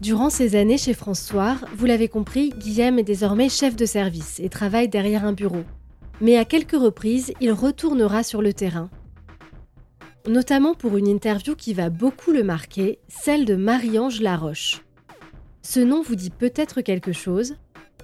Durant 0.00 0.30
ces 0.30 0.56
années 0.56 0.78
chez 0.78 0.94
François, 0.94 1.56
vous 1.76 1.84
l'avez 1.84 2.08
compris, 2.08 2.54
Guillaume 2.56 2.98
est 2.98 3.04
désormais 3.04 3.50
chef 3.50 3.76
de 3.76 3.84
service 3.84 4.40
et 4.40 4.48
travaille 4.48 4.88
derrière 4.88 5.26
un 5.26 5.34
bureau. 5.34 5.62
Mais 6.22 6.38
à 6.38 6.46
quelques 6.46 6.72
reprises, 6.72 7.34
il 7.42 7.52
retournera 7.52 8.22
sur 8.22 8.40
le 8.40 8.54
terrain. 8.54 8.88
Notamment 10.26 10.72
pour 10.72 10.96
une 10.96 11.06
interview 11.06 11.54
qui 11.54 11.74
va 11.74 11.90
beaucoup 11.90 12.30
le 12.30 12.42
marquer, 12.42 12.98
celle 13.08 13.44
de 13.44 13.56
Marie-Ange 13.56 14.22
Laroche. 14.22 14.82
Ce 15.60 15.80
nom 15.80 16.00
vous 16.00 16.14
dit 16.16 16.30
peut-être 16.30 16.80
quelque 16.80 17.12
chose. 17.12 17.56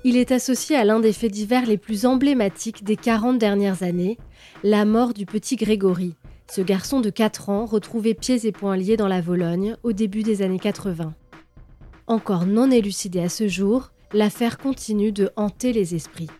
Il 0.04 0.18
est 0.18 0.32
associé 0.32 0.76
à 0.76 0.84
l'un 0.84 1.00
des 1.00 1.14
faits 1.14 1.32
divers 1.32 1.64
les 1.64 1.78
plus 1.78 2.04
emblématiques 2.04 2.84
des 2.84 2.96
40 2.96 3.38
dernières 3.38 3.82
années, 3.82 4.18
la 4.62 4.84
mort 4.84 5.14
du 5.14 5.24
petit 5.24 5.56
Grégory, 5.56 6.14
ce 6.50 6.60
garçon 6.60 7.00
de 7.00 7.08
4 7.08 7.48
ans 7.48 7.64
retrouvé 7.64 8.12
pieds 8.12 8.46
et 8.46 8.52
poings 8.52 8.76
liés 8.76 8.98
dans 8.98 9.08
la 9.08 9.22
Vologne 9.22 9.76
au 9.82 9.92
début 9.92 10.22
des 10.22 10.42
années 10.42 10.58
80. 10.58 11.14
Encore 12.08 12.46
non 12.46 12.70
élucidée 12.70 13.18
à 13.18 13.28
ce 13.28 13.48
jour, 13.48 13.90
l'affaire 14.12 14.58
continue 14.58 15.10
de 15.10 15.30
hanter 15.34 15.72
les 15.72 15.96
esprits. 15.96 16.30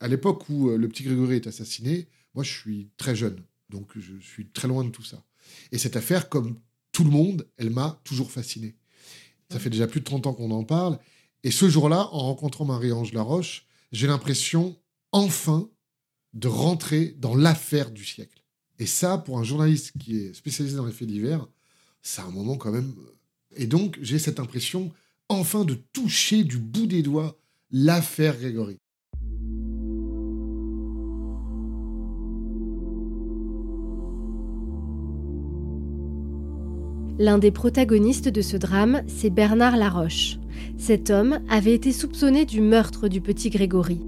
À 0.00 0.08
l'époque 0.08 0.48
où 0.48 0.70
euh, 0.70 0.76
le 0.76 0.88
petit 0.88 1.04
Grégory 1.04 1.36
est 1.36 1.46
assassiné, 1.46 2.08
moi 2.34 2.42
je 2.42 2.50
suis 2.50 2.90
très 2.96 3.14
jeune, 3.14 3.44
donc 3.68 3.92
je 3.94 4.18
suis 4.18 4.48
très 4.48 4.66
loin 4.66 4.82
de 4.82 4.90
tout 4.90 5.04
ça. 5.04 5.22
Et 5.70 5.78
cette 5.78 5.94
affaire, 5.94 6.28
comme 6.28 6.58
tout 6.90 7.04
le 7.04 7.10
monde, 7.10 7.46
elle 7.58 7.70
m'a 7.70 8.00
toujours 8.02 8.32
fasciné. 8.32 8.74
Ça 9.52 9.60
fait 9.60 9.70
déjà 9.70 9.86
plus 9.86 10.00
de 10.00 10.04
30 10.04 10.26
ans 10.26 10.34
qu'on 10.34 10.50
en 10.50 10.64
parle. 10.64 10.98
Et 11.44 11.52
ce 11.52 11.68
jour-là, 11.68 12.08
en 12.10 12.18
rencontrant 12.18 12.64
Marie-Ange 12.64 13.12
Laroche, 13.12 13.66
j'ai 13.92 14.08
l'impression, 14.08 14.76
enfin, 15.12 15.70
de 16.32 16.48
rentrer 16.48 17.14
dans 17.18 17.36
l'affaire 17.36 17.92
du 17.92 18.04
siècle. 18.04 18.42
Et 18.80 18.86
ça, 18.86 19.18
pour 19.18 19.38
un 19.38 19.44
journaliste 19.44 19.92
qui 20.00 20.16
est 20.16 20.34
spécialisé 20.34 20.76
dans 20.76 20.86
les 20.86 20.92
faits 20.92 21.06
divers, 21.06 21.46
c'est 22.02 22.22
un 22.22 22.30
moment 22.30 22.56
quand 22.56 22.72
même. 22.72 22.92
Et 23.56 23.66
donc, 23.66 23.98
j'ai 24.02 24.18
cette 24.18 24.40
impression, 24.40 24.92
enfin, 25.28 25.64
de 25.64 25.74
toucher 25.92 26.44
du 26.44 26.58
bout 26.58 26.86
des 26.86 27.02
doigts 27.02 27.38
l'affaire 27.70 28.36
Grégory. 28.38 28.78
L'un 37.18 37.38
des 37.38 37.52
protagonistes 37.52 38.28
de 38.28 38.42
ce 38.42 38.56
drame, 38.56 39.02
c'est 39.06 39.30
Bernard 39.30 39.76
Laroche. 39.76 40.38
Cet 40.78 41.10
homme 41.10 41.38
avait 41.48 41.74
été 41.74 41.92
soupçonné 41.92 42.44
du 42.44 42.60
meurtre 42.60 43.06
du 43.06 43.20
petit 43.20 43.50
Grégory. 43.50 44.00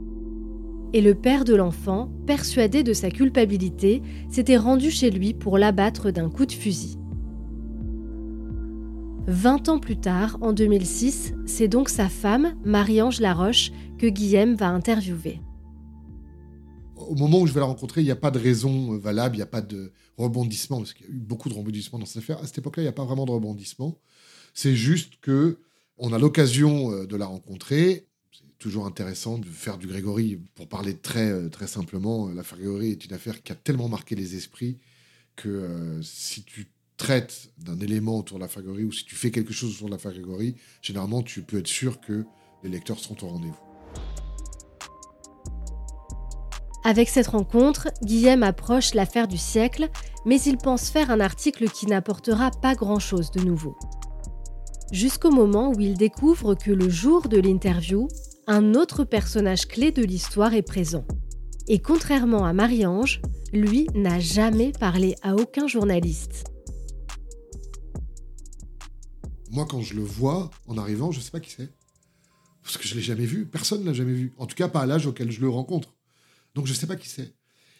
Et 0.92 1.00
le 1.00 1.14
père 1.14 1.44
de 1.44 1.54
l'enfant, 1.54 2.10
persuadé 2.26 2.82
de 2.82 2.92
sa 2.92 3.10
culpabilité, 3.10 4.02
s'était 4.28 4.56
rendu 4.56 4.90
chez 4.90 5.10
lui 5.10 5.34
pour 5.34 5.56
l'abattre 5.58 6.10
d'un 6.10 6.28
coup 6.28 6.46
de 6.46 6.52
fusil. 6.52 6.98
20 9.28 9.68
ans 9.68 9.80
plus 9.80 9.96
tard, 9.96 10.38
en 10.40 10.52
2006, 10.52 11.34
c'est 11.46 11.66
donc 11.66 11.88
sa 11.88 12.08
femme, 12.08 12.54
Marie-Ange 12.64 13.18
Laroche, 13.18 13.72
que 13.98 14.06
Guillaume 14.06 14.54
va 14.54 14.68
interviewer. 14.68 15.40
au 16.96 17.14
moment 17.16 17.40
où 17.40 17.46
je 17.46 17.52
vais 17.52 17.60
la 17.60 17.66
rencontrer, 17.66 18.02
il 18.02 18.04
n'y 18.04 18.12
a 18.12 18.16
pas 18.16 18.30
de 18.30 18.38
raison 18.38 18.94
euh, 18.94 18.98
valable, 18.98 19.34
il 19.34 19.38
n'y 19.38 19.42
a 19.42 19.46
pas 19.46 19.62
de 19.62 19.92
rebondissement, 20.16 20.78
parce 20.78 20.92
qu'il 20.92 21.06
y 21.06 21.08
a 21.08 21.12
eu 21.12 21.18
beaucoup 21.18 21.48
de 21.48 21.54
rebondissements 21.54 21.98
dans 21.98 22.06
cette 22.06 22.22
affaire. 22.22 22.38
À 22.38 22.46
cette 22.46 22.58
époque-là, 22.58 22.84
il 22.84 22.86
n'y 22.86 22.90
a 22.90 22.92
pas 22.92 23.04
vraiment 23.04 23.26
de 23.26 23.32
rebondissement. 23.32 23.98
C'est 24.54 24.76
juste 24.76 25.14
que 25.20 25.58
on 25.98 26.12
a 26.12 26.18
l'occasion 26.18 26.92
euh, 26.92 27.06
de 27.06 27.16
la 27.16 27.26
rencontrer. 27.26 28.06
C'est 28.30 28.58
toujours 28.58 28.86
intéressant 28.86 29.38
de 29.38 29.46
faire 29.46 29.76
du 29.76 29.88
Grégory. 29.88 30.40
Pour 30.54 30.68
parler 30.68 30.96
très, 30.96 31.30
euh, 31.30 31.48
très 31.48 31.66
simplement, 31.66 32.28
l'affaire 32.28 32.58
Grégory 32.58 32.92
est 32.92 33.04
une 33.04 33.12
affaire 33.12 33.42
qui 33.42 33.50
a 33.50 33.56
tellement 33.56 33.88
marqué 33.88 34.14
les 34.14 34.36
esprits 34.36 34.78
que 35.34 36.00
si 36.02 36.44
tu 36.44 36.66
traites 36.96 37.50
d'un 37.58 37.78
élément 37.78 38.18
autour 38.18 38.38
de 38.38 38.42
l'affaire 38.42 38.62
Grégory 38.62 38.84
ou 38.84 38.92
si 38.92 39.04
tu 39.04 39.14
fais 39.14 39.30
quelque 39.30 39.52
chose 39.52 39.74
autour 39.74 39.88
de 39.88 39.92
l'affaire 39.92 40.12
Grégory, 40.12 40.56
généralement, 40.82 41.22
tu 41.22 41.42
peux 41.42 41.58
être 41.58 41.66
sûr 41.66 42.00
que 42.00 42.24
les 42.62 42.70
lecteurs 42.70 42.98
seront 42.98 43.16
au 43.22 43.28
rendez-vous. 43.28 43.54
Avec 46.84 47.08
cette 47.08 47.26
rencontre, 47.26 47.88
Guillaume 48.04 48.44
approche 48.44 48.94
l'affaire 48.94 49.26
du 49.26 49.38
siècle, 49.38 49.88
mais 50.24 50.40
il 50.40 50.56
pense 50.56 50.88
faire 50.88 51.10
un 51.10 51.18
article 51.18 51.68
qui 51.68 51.86
n'apportera 51.86 52.50
pas 52.50 52.74
grand-chose 52.74 53.32
de 53.32 53.40
nouveau. 53.40 53.76
Jusqu'au 54.92 55.32
moment 55.32 55.72
où 55.72 55.80
il 55.80 55.94
découvre 55.94 56.54
que 56.54 56.70
le 56.70 56.88
jour 56.88 57.28
de 57.28 57.38
l'interview, 57.38 58.06
un 58.46 58.74
autre 58.74 59.02
personnage 59.02 59.66
clé 59.66 59.90
de 59.90 60.04
l'histoire 60.04 60.54
est 60.54 60.62
présent. 60.62 61.04
Et 61.66 61.80
contrairement 61.80 62.44
à 62.44 62.52
Marie-Ange, 62.52 63.20
lui 63.52 63.88
n'a 63.94 64.20
jamais 64.20 64.70
parlé 64.70 65.16
à 65.22 65.34
aucun 65.34 65.66
journaliste. 65.66 66.55
Moi, 69.50 69.66
quand 69.68 69.80
je 69.82 69.94
le 69.94 70.02
vois 70.02 70.50
en 70.66 70.76
arrivant, 70.78 71.12
je 71.12 71.20
sais 71.20 71.30
pas 71.30 71.40
qui 71.40 71.50
c'est. 71.50 71.70
Parce 72.62 72.78
que 72.78 72.86
je 72.88 72.94
l'ai 72.94 73.00
jamais 73.00 73.26
vu. 73.26 73.46
Personne 73.46 73.80
ne 73.82 73.86
l'a 73.86 73.92
jamais 73.92 74.12
vu. 74.12 74.32
En 74.38 74.46
tout 74.46 74.56
cas, 74.56 74.68
pas 74.68 74.80
à 74.80 74.86
l'âge 74.86 75.06
auquel 75.06 75.30
je 75.30 75.40
le 75.40 75.48
rencontre. 75.48 75.94
Donc, 76.54 76.66
je 76.66 76.72
sais 76.72 76.86
pas 76.86 76.96
qui 76.96 77.08
c'est. 77.08 77.32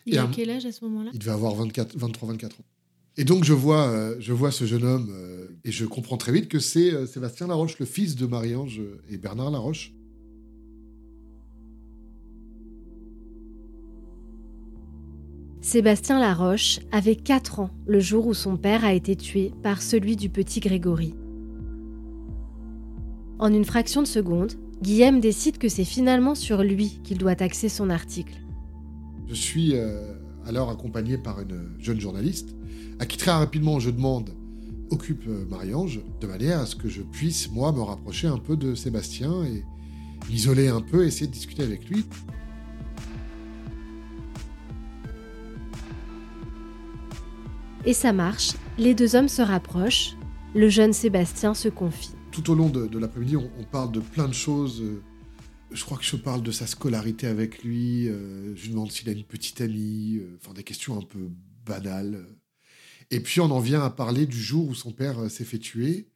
Il 0.06 0.14
Et 0.14 0.18
a 0.18 0.24
un- 0.24 0.30
quel 0.30 0.50
âge 0.50 0.64
à 0.66 0.70
ce 0.72 0.84
moment-là? 0.84 1.10
Il 1.12 1.18
devait 1.18 1.32
avoir 1.32 1.54
24, 1.54 1.96
23-24 1.96 2.60
ans. 2.60 2.64
Et 3.16 3.24
donc, 3.24 3.44
je 3.44 3.52
vois, 3.54 3.88
euh, 3.88 4.14
je 4.20 4.32
vois 4.32 4.52
ce 4.52 4.64
jeune 4.66 4.84
homme 4.84 5.08
euh, 5.10 5.48
et 5.64 5.72
je 5.72 5.84
comprends 5.86 6.18
très 6.18 6.32
vite 6.32 6.48
que 6.48 6.58
c'est 6.60 6.92
euh, 6.92 7.06
Sébastien 7.06 7.46
Laroche, 7.48 7.78
le 7.78 7.86
fils 7.86 8.14
de 8.14 8.26
Marie-Ange 8.26 8.80
et 9.08 9.16
Bernard 9.16 9.50
Laroche. 9.50 9.92
Sébastien 15.60 16.20
Laroche 16.20 16.78
avait 16.92 17.16
4 17.16 17.60
ans 17.60 17.70
le 17.86 17.98
jour 17.98 18.26
où 18.26 18.34
son 18.34 18.56
père 18.56 18.84
a 18.84 18.92
été 18.92 19.16
tué 19.16 19.52
par 19.62 19.82
celui 19.82 20.16
du 20.16 20.28
petit 20.28 20.60
Grégory. 20.60 21.14
En 23.38 23.52
une 23.52 23.66
fraction 23.66 24.00
de 24.00 24.06
seconde, 24.06 24.54
Guillaume 24.82 25.20
décide 25.20 25.58
que 25.58 25.68
c'est 25.68 25.84
finalement 25.84 26.34
sur 26.34 26.62
lui 26.62 27.00
qu'il 27.04 27.18
doit 27.18 27.42
axer 27.42 27.68
son 27.68 27.90
article. 27.90 28.34
Je 29.28 29.34
suis 29.34 29.74
euh, 29.74 30.14
alors 30.46 30.70
accompagné 30.70 31.18
par 31.18 31.40
une 31.40 31.68
jeune 31.78 32.00
journaliste 32.00 32.54
à 32.98 33.04
qui 33.04 33.18
très 33.18 33.32
rapidement 33.32 33.78
je 33.78 33.90
demande 33.90 34.30
occupe 34.90 35.24
euh, 35.28 35.44
Marie-Ange 35.50 36.00
de 36.20 36.26
manière 36.26 36.60
à 36.60 36.66
ce 36.66 36.76
que 36.76 36.88
je 36.88 37.02
puisse, 37.02 37.50
moi, 37.50 37.72
me 37.72 37.80
rapprocher 37.80 38.26
un 38.26 38.38
peu 38.38 38.56
de 38.56 38.74
Sébastien 38.74 39.44
et 39.44 39.64
l'isoler 40.30 40.68
un 40.68 40.80
peu, 40.80 41.04
essayer 41.04 41.26
de 41.26 41.32
discuter 41.32 41.62
avec 41.62 41.88
lui. 41.90 42.06
Et 47.84 47.92
ça 47.92 48.12
marche, 48.12 48.52
les 48.78 48.94
deux 48.94 49.14
hommes 49.14 49.28
se 49.28 49.42
rapprochent, 49.42 50.16
le 50.54 50.68
jeune 50.68 50.92
Sébastien 50.92 51.52
se 51.52 51.68
confie. 51.68 52.15
Tout 52.36 52.50
au 52.50 52.54
long 52.54 52.68
de, 52.68 52.98
l'après-midi, 52.98 53.34
on, 53.34 53.64
parle 53.64 53.92
de 53.92 54.00
plein 54.00 54.28
de 54.28 54.34
choses. 54.34 54.82
euh, 54.82 55.02
Je 55.70 55.82
crois 55.82 55.96
que 55.96 56.04
je 56.04 56.16
parle 56.16 56.42
de 56.42 56.50
sa 56.50 56.66
scolarité 56.66 57.26
avec 57.28 57.64
lui. 57.64 58.10
euh, 58.10 58.54
je 58.54 58.64
lui 58.64 58.70
demande 58.72 58.92
s'il 58.92 59.08
a 59.08 59.12
une 59.12 59.24
petite 59.24 59.62
amie. 59.62 60.18
euh, 60.18 60.36
Enfin, 60.38 60.52
des 60.52 60.62
questions 60.62 60.98
un 60.98 61.02
peu 61.02 61.30
banal. 61.64 62.26
Et 63.10 63.20
puis 63.20 63.40
on 63.40 63.50
en 63.50 63.58
vient 63.58 63.82
à 63.82 63.88
parler 63.88 64.26
du 64.26 64.38
jour 64.38 64.68
où 64.68 64.74
son 64.74 64.92
père 64.92 65.30
s'est 65.30 65.46
fait 65.46 65.58
tuer. 65.58 66.10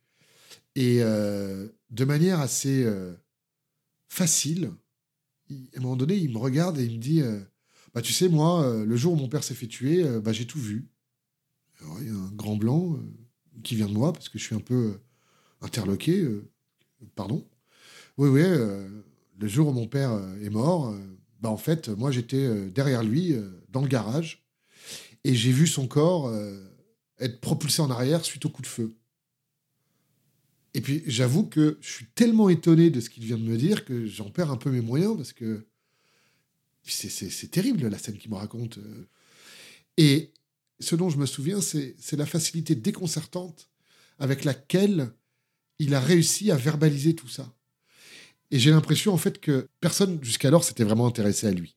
Et 0.77 0.99
de 0.99 2.05
manière 2.05 2.39
assez 2.41 2.87
facile, 4.11 4.73
il- 5.49 5.71
à 5.75 5.79
un 5.79 5.81
moment 5.83 5.97
donné, 5.97 6.17
il 6.17 6.31
me 6.33 6.39
regarde 6.39 6.79
et 6.79 6.85
il 6.85 6.97
me 6.99 7.03
dit 7.03 7.23
bah, 7.95 8.03
Tu 8.03 8.13
sais, 8.13 8.29
moi, 8.29 8.85
le 8.85 8.97
jour 8.97 9.15
où 9.15 9.17
mon 9.17 9.29
père 9.31 9.43
s'est 9.43 9.55
fait 9.55 9.69
tuer, 9.69 10.05
bah, 10.21 10.35
j'ai 10.35 10.47
tout 10.47 10.61
vu. 10.61 10.91
Il 12.03 12.09
y 12.09 12.11
a 12.11 12.15
un 12.15 12.31
grand 12.33 12.57
blanc 12.57 12.99
qui 13.63 13.75
vient 13.75 13.89
de 13.89 13.95
moi 13.95 14.13
parce 14.13 14.29
que 14.29 14.39
je 14.39 14.45
suis 14.45 14.55
un 14.55 14.61
peu 14.61 15.01
interloqué. 15.61 16.21
euh, 16.21 16.49
pardon. 17.15 17.47
Oui, 18.19 18.29
oui, 18.29 18.43
euh, 18.45 18.89
le 19.39 19.49
jour 19.49 19.69
où 19.69 19.73
mon 19.73 19.87
père 19.87 20.13
euh, 20.13 20.37
est 20.43 20.51
mort, 20.51 20.95
bah, 21.41 21.49
en 21.51 21.57
fait, 21.57 21.89
moi, 21.89 22.11
j'étais 22.11 22.67
derrière 22.71 23.03
lui, 23.03 23.35
dans 23.71 23.81
le 23.81 23.89
garage, 23.89 24.45
et 25.25 25.35
j'ai 25.35 25.53
vu 25.53 25.67
son 25.67 25.87
corps 25.87 26.33
être 27.19 27.41
propulsé 27.41 27.81
en 27.83 27.91
arrière 27.91 28.25
suite 28.25 28.45
au 28.45 28.51
coup 28.51 28.63
de 28.63 28.67
feu. 28.67 28.95
Et 30.75 30.81
puis, 30.81 31.03
j'avoue 31.07 31.47
que 31.47 31.79
je 31.81 31.91
suis 31.91 32.07
tellement 32.15 32.49
étonné 32.49 32.91
de 32.91 33.01
ce 33.01 33.11
qu'il 33.11 33.25
vient 33.25 33.39
de 33.39 33.43
me 33.43 33.57
dire 33.57 33.85
que 33.85 34.07
j'en 34.07 34.31
perds 34.31 34.51
un 34.51 34.57
peu 34.57 34.71
mes 34.71 34.81
moyens 34.81 35.17
parce 35.17 35.33
que 35.33 35.67
c'est- 36.83 37.51
terrible 37.51 37.89
la 37.89 37.99
scène 37.99 38.19
qu'il 38.19 38.31
me 38.31 38.37
raconte. 38.37 38.79
Et 39.97 40.33
ce 40.79 40.97
dont 40.97 41.11
je 41.11 41.19
me 41.19 41.27
souviens, 41.27 41.61
c'est 41.61 41.97
la 42.13 42.27
facilité 42.27 42.75
déconcertante 42.75 43.69
avec 44.19 44.45
laquelle 44.45 45.13
il 45.81 45.95
a 45.95 46.01
réussi 46.01 46.51
à 46.51 46.57
verbaliser 46.57 47.15
tout 47.15 47.29
ça. 47.29 47.53
Et 48.51 48.59
j'ai 48.59 48.71
l'impression 48.71 49.15
en 49.15 49.17
fait 49.17 49.41
que 49.41 49.67
personne 49.81 50.23
jusqu'alors 50.23 50.63
s'était 50.63 50.85
vraiment 50.85 51.07
intéressé 51.07 51.47
à 51.47 51.53
lui. 51.53 51.75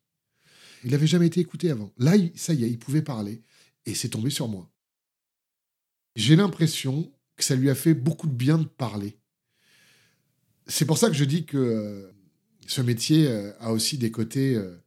Il 0.84 0.92
n'avait 0.92 1.08
jamais 1.08 1.28
été 1.28 1.40
écouté 1.40 1.72
avant. 1.72 1.94
Là, 1.98 2.14
ça 2.36 2.54
y 2.54 2.66
est, 2.66 2.70
il 2.70 2.78
pouvait 2.78 3.02
parler. 3.02 3.42
Et 3.86 3.96
c'est 3.96 4.10
tombé 4.10 4.30
sur 4.30 4.50
moi. 4.50 4.70
J'ai 6.18 6.36
l'impression 6.36 7.12
que 7.38 7.46
ça 7.46 7.56
lui 7.56 7.70
a 7.70 7.76
fait 7.76 7.94
beaucoup 7.94 8.28
de 8.28 8.34
bien 8.34 8.58
de 8.58 8.66
parler. 8.66 9.18
C'est 10.68 10.86
pour 10.86 10.98
ça 10.98 11.08
que 11.08 11.16
je 11.16 11.24
dis 11.24 11.46
que 11.46 11.58
euh, 11.58 12.12
ce 12.68 12.82
métier 12.82 13.28
euh, 13.28 13.54
a 13.60 13.72
aussi 13.72 13.98
des 13.98 14.12
côtés 14.12 14.56
euh, 14.56 14.78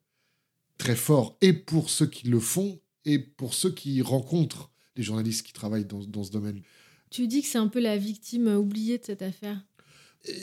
très 0.77 0.97
forts, 0.97 1.39
et 1.41 1.55
pour 1.55 1.89
ceux 1.89 2.07
qui 2.07 2.29
le 2.29 2.41
font, 2.41 2.81
et 3.07 3.19
pour 3.19 3.55
ceux 3.55 3.73
qui 3.73 4.03
rencontrent 4.03 4.71
les 4.95 5.03
journalistes 5.03 5.47
qui 5.47 5.53
travaillent 5.55 5.87
dans 5.87 6.23
ce 6.23 6.31
domaine. 6.31 6.63
Tu 7.11 7.27
dis 7.27 7.43
que 7.43 7.49
c'est 7.49 7.59
un 7.59 7.69
peu 7.69 7.81
la 7.81 7.97
victime 7.97 8.49
oubliée 8.49 8.99
de 8.99 9.05
cette 9.05 9.23
affaire. 9.23 9.65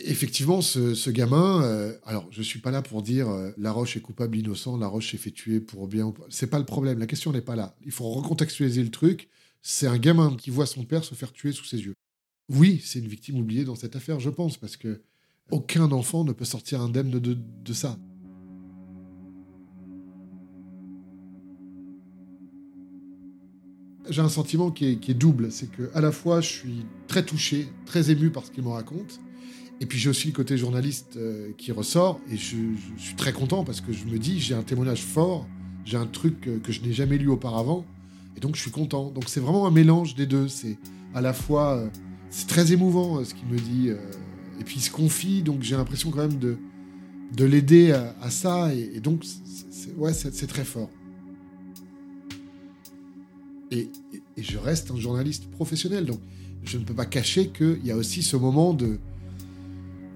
Effectivement, 0.06 0.62
ce, 0.62 0.96
ce 0.96 1.10
gamin, 1.10 1.62
euh, 1.64 1.98
alors 2.06 2.26
je 2.32 2.42
suis 2.42 2.60
pas 2.60 2.72
là 2.72 2.82
pour 2.82 3.02
dire 3.02 3.28
euh, 3.30 3.52
Laroche 3.58 3.98
est 3.98 4.02
coupable, 4.02 4.38
innocent, 4.38 4.78
Laroche 4.78 5.12
s'est 5.12 5.18
fait 5.18 5.32
tuer 5.32 5.60
pour 5.60 5.88
bien. 5.88 6.14
C'est 6.30 6.48
pas 6.48 6.60
le 6.60 6.66
problème. 6.66 7.00
La 7.00 7.08
question 7.08 7.34
n'est 7.34 7.42
pas 7.42 7.58
là. 7.58 7.76
Il 7.86 7.92
faut 7.92 8.10
recontextualiser 8.10 8.82
le 8.82 8.92
truc. 8.92 9.30
C'est 9.62 9.88
un 9.88 9.98
gamin 9.98 10.36
qui 10.38 10.52
voit 10.52 10.66
son 10.66 10.86
père 10.86 11.04
se 11.04 11.16
faire 11.16 11.34
tuer 11.34 11.52
sous 11.52 11.66
ses 11.66 11.80
yeux. 11.82 11.96
Oui, 12.50 12.82
c'est 12.84 13.00
une 13.00 13.08
victime 13.08 13.38
oubliée 13.40 13.66
dans 13.66 13.76
cette 13.76 13.96
affaire, 13.96 14.20
je 14.20 14.30
pense, 14.30 14.58
parce 14.58 14.78
que 14.78 15.02
aucun 15.52 15.92
enfant 15.92 16.24
ne 16.24 16.32
peut 16.32 16.46
sortir 16.46 16.82
indemne 16.82 17.12
de, 17.12 17.20
de, 17.20 17.34
de 17.34 17.74
ça. 17.74 17.98
J'ai 24.10 24.22
un 24.22 24.30
sentiment 24.30 24.72
qui 24.72 24.86
est, 24.86 25.14
double. 25.14 25.52
C'est 25.52 25.72
que 25.72 25.90
à 25.94 26.02
la 26.02 26.12
fois, 26.12 26.42
je 26.42 26.50
suis 26.50 26.86
très 27.08 27.24
touché, 27.24 27.68
très 27.86 28.12
ému 28.12 28.30
par 28.30 28.46
ce 28.46 28.52
qu'il 28.52 28.64
me 28.64 28.70
raconte. 28.70 29.20
Et 29.80 29.86
puis 29.86 29.98
j'ai 29.98 30.10
aussi 30.10 30.28
le 30.28 30.34
côté 30.34 30.58
journaliste 30.58 31.18
euh, 31.18 31.52
qui 31.58 31.72
ressort 31.72 32.20
et 32.32 32.38
je, 32.38 32.56
suis 32.98 33.16
très 33.16 33.34
content 33.34 33.64
parce 33.66 33.82
que 33.82 33.92
je 33.92 34.06
me 34.06 34.18
dis 34.18 34.40
j'ai 34.40 34.54
un 34.54 34.62
témoignage 34.62 35.02
fort, 35.02 35.48
j'ai 35.84 35.98
un 35.98 36.06
truc 36.06 36.40
que 36.42 36.72
je 36.72 36.82
n'ai 36.82 36.94
jamais 36.94 37.18
lu 37.18 37.28
auparavant 37.28 37.84
et 38.38 38.40
donc 38.40 38.56
je 38.56 38.62
suis 38.62 38.72
content. 38.72 39.10
Donc 39.10 39.26
c'est 39.28 39.40
vraiment 39.40 39.68
un 39.68 39.72
mélange 39.72 40.16
des 40.16 40.26
deux. 40.26 40.48
C'est 40.48 40.78
à 41.14 41.22
la 41.22 41.34
fois 41.34 41.76
euh, 41.76 41.90
c'est 42.30 42.48
très 42.48 42.72
émouvant 42.72 43.18
euh, 43.20 43.24
ce 43.26 43.34
qu'il 43.34 43.48
me 43.48 43.58
dit 43.58 43.90
et 43.90 44.64
puis 44.64 44.76
il 44.78 44.82
se 44.82 44.92
confie 44.92 45.42
donc 45.42 45.64
j'ai 45.64 45.76
l'impression 45.76 46.12
quand 46.12 46.28
même 46.28 46.40
de 46.40 46.58
de 47.36 47.46
l'aider 47.46 47.92
à, 47.92 48.30
ça 48.30 48.74
et, 48.74 48.92
et 48.96 49.00
donc 49.00 49.24
c'est 49.24 50.48
très 50.48 50.64
fort. 50.64 50.90
Et, 53.74 53.90
je 54.38 54.58
reste 54.58 54.92
un 54.92 55.00
journaliste 55.00 55.50
professionnel 55.50 56.06
donc 56.06 56.20
je 56.64 56.78
ne 56.78 56.84
peux 56.84 56.94
pas 56.94 57.06
cacher 57.06 57.50
qu'il 57.50 57.84
y 57.84 57.92
a 57.92 57.96
aussi 57.96 58.22
ce 58.22 58.38
moment 58.38 58.74
de 58.74 59.00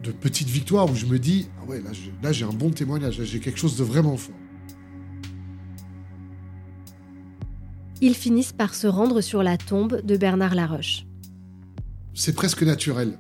de 0.04 0.12
petites 0.12 0.48
victoires 0.48 0.89
où 0.89 0.96
je 0.96 1.08
me 1.08 1.17
dis 1.17 1.48
ah 1.60 1.65
ouais 1.65 1.82
là 2.22 2.32
j'ai 2.32 2.46
un 2.46 2.54
bon 2.54 2.70
témoignage 2.70 3.17
là, 3.17 3.26
j'ai 3.26 3.39
quelque 3.39 3.58
chose 3.58 3.76
de 3.78 3.84
vraiment 3.84 4.15
fort 4.15 4.36
Ils 8.00 8.13
finissent 8.13 8.54
par 8.54 8.76
se 8.76 8.86
rendre 8.86 9.22
sur 9.22 9.41
la 9.41 9.58
tombe 9.58 10.02
de 10.06 10.17
Bernard 10.17 10.54
Laroche. 10.54 11.08
c'est 12.13 12.36
presque 12.36 12.62
naturel 12.62 13.17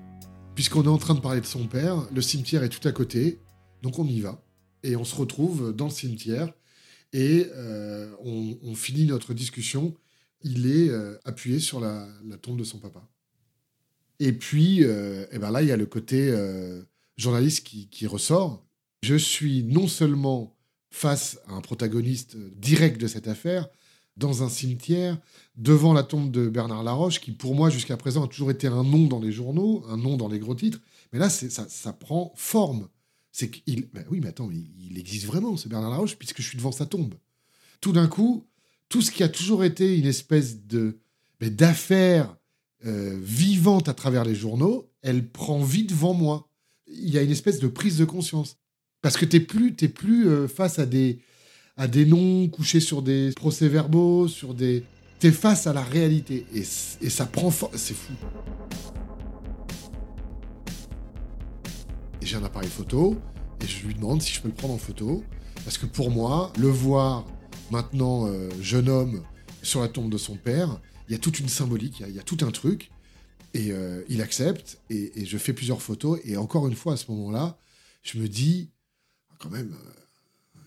puisqu'on 0.53 0.83
est 0.83 0.87
en 0.87 0.99
train 0.99 1.15
de 1.15 1.19
parler 1.19 1.41
de 1.41 1.47
son 1.47 1.65
père 1.65 2.07
le 2.13 2.21
cimetière 2.21 2.63
est 2.63 2.69
tout 2.69 2.87
à 2.87 2.91
côté 2.91 3.39
donc 3.81 3.97
on 3.97 4.05
y 4.05 4.19
va 4.19 4.43
et 4.83 4.95
on 4.95 5.03
se 5.03 5.15
retrouve 5.15 5.73
dans 5.73 5.85
le 5.85 5.91
cimetière 5.91 6.53
et 7.11 7.47
euh, 7.55 8.11
on, 8.23 8.57
on 8.61 8.75
finit 8.75 9.05
notre 9.05 9.33
discussion 9.33 9.95
il 10.41 10.67
est 10.67 10.89
euh, 10.89 11.17
appuyé 11.25 11.59
sur 11.59 11.79
la, 11.79 12.07
tombe 12.41 12.57
de 12.57 12.63
son 12.63 12.79
papa 12.79 13.07
et 14.19 14.33
puis 14.33 14.83
euh, 14.83 15.25
eh 15.31 15.39
ben 15.39 15.51
là 15.51 15.61
il 15.61 15.67
y 15.67 15.71
a 15.71 15.77
le 15.77 15.85
côté 15.85 16.29
euh, 16.29 16.83
journaliste 17.17 17.65
qui, 17.65 18.07
ressort 18.07 18.65
je 19.01 19.15
suis 19.15 19.63
non 19.63 19.87
seulement 19.87 20.55
face 20.89 21.39
à 21.47 21.53
un 21.53 21.61
protagoniste 21.61 22.37
direct 22.37 22.99
de 22.99 23.07
cette 23.07 23.27
affaire, 23.27 23.67
dans 24.15 24.41
un 24.41 24.49
cimetière, 24.49 25.19
devant 25.55 25.93
la 25.93 26.01
tombe 26.01 26.31
de 26.31 26.49
Bernard 26.49 26.83
Laroche, 26.83 27.19
qui 27.19 27.31
pour 27.31 27.53
moi 27.53 27.69
jusqu'à 27.69 27.97
présent 27.97 28.25
a 28.25 28.27
toujours 28.27 28.49
été 28.49 28.65
un 28.65 28.83
nom 28.83 29.05
dans 29.05 29.19
les 29.19 29.31
journaux, 29.31 29.83
un 29.89 29.97
nom 29.97 30.17
dans 30.17 30.27
les 30.27 30.39
gros 30.39 30.55
titres, 30.55 30.81
mais 31.13 31.19
là 31.19 31.29
ça, 31.29 31.67
ça 31.69 31.93
prend 31.93 32.33
forme. 32.35 32.87
C'est 33.31 33.51
qu'il, 33.51 33.87
ben 33.93 34.03
oui, 34.09 34.19
mais 34.19 34.29
attends, 34.29 34.49
il, 34.49 34.71
il 34.79 34.97
existe 34.97 35.25
vraiment 35.25 35.55
ce 35.57 35.69
Bernard 35.69 35.91
Laroche 35.91 36.17
puisque 36.17 36.41
je 36.41 36.47
suis 36.47 36.57
devant 36.57 36.71
sa 36.71 36.87
tombe. 36.87 37.13
Tout 37.79 37.91
d'un 37.91 38.07
coup, 38.07 38.47
tout 38.89 39.01
ce 39.01 39.11
qui 39.11 39.23
a 39.23 39.29
toujours 39.29 39.63
été 39.63 39.97
une 39.97 40.05
espèce 40.05 40.65
de 40.65 40.99
d'affaire 41.39 42.35
euh, 42.85 43.17
vivante 43.21 43.89
à 43.89 43.93
travers 43.93 44.23
les 44.23 44.33
journaux, 44.33 44.89
elle 45.01 45.27
prend 45.27 45.61
vie 45.63 45.83
devant 45.83 46.13
moi. 46.13 46.49
Il 46.87 47.09
y 47.09 47.17
a 47.17 47.21
une 47.21 47.31
espèce 47.31 47.59
de 47.59 47.67
prise 47.67 47.97
de 47.97 48.05
conscience. 48.05 48.57
Parce 49.01 49.17
que 49.17 49.25
t'es 49.25 49.39
plus, 49.39 49.75
t'es 49.75 49.87
plus 49.87 50.27
euh, 50.27 50.47
face 50.47 50.79
à 50.79 50.85
des, 50.85 51.19
à 51.75 51.87
des 51.87 52.05
noms 52.05 52.47
couchés 52.47 52.79
sur 52.79 53.01
des 53.01 53.31
procès-verbaux, 53.35 54.27
sur 54.27 54.53
des. 54.53 54.83
T'es 55.19 55.31
face 55.31 55.67
à 55.67 55.73
la 55.73 55.83
réalité. 55.83 56.45
Et, 56.53 56.61
et 56.61 57.09
ça 57.09 57.25
prend 57.25 57.51
forme. 57.51 57.73
C'est 57.77 57.93
fou. 57.95 58.13
J'ai 62.21 62.35
un 62.35 62.43
appareil 62.43 62.69
photo, 62.69 63.15
et 63.61 63.67
je 63.67 63.85
lui 63.85 63.93
demande 63.93 64.21
si 64.21 64.33
je 64.33 64.41
peux 64.41 64.49
le 64.49 64.53
prendre 64.53 64.73
en 64.73 64.79
photo. 64.79 65.23
Parce 65.63 65.77
que 65.77 65.85
pour 65.85 66.11
moi, 66.11 66.51
le 66.57 66.67
voir 66.67 67.25
maintenant 67.71 68.27
euh, 68.27 68.49
jeune 68.61 68.89
homme 68.89 69.23
sur 69.63 69.81
la 69.81 69.87
tombe 69.87 70.11
de 70.11 70.17
son 70.17 70.35
père, 70.37 70.79
il 71.07 71.13
y 71.13 71.15
a 71.15 71.19
toute 71.19 71.39
une 71.39 71.49
symbolique, 71.49 71.99
il 71.99 72.01
y 72.01 72.05
a- 72.05 72.09
il 72.09 72.15
y, 72.15 72.19
a 72.19 72.23
tout 72.23 72.37
un 72.41 72.51
truc. 72.51 72.91
Et 73.53 73.71
euh, 73.71 74.03
il 74.09 74.21
accepte, 74.21 74.77
et, 74.89 75.21
et 75.21 75.25
je 75.25 75.37
fais 75.37 75.53
plusieurs 75.53 75.81
photos. 75.81 76.19
Et 76.25 76.37
encore 76.37 76.67
une 76.67 76.75
fois, 76.75 76.93
à 76.93 76.97
ce 76.97 77.09
moment-là, 77.11 77.57
je 78.03 78.19
me 78.19 78.27
dis, 78.27 78.69
quand 79.39 79.49
même, 79.49 79.73
euh, 79.73 79.91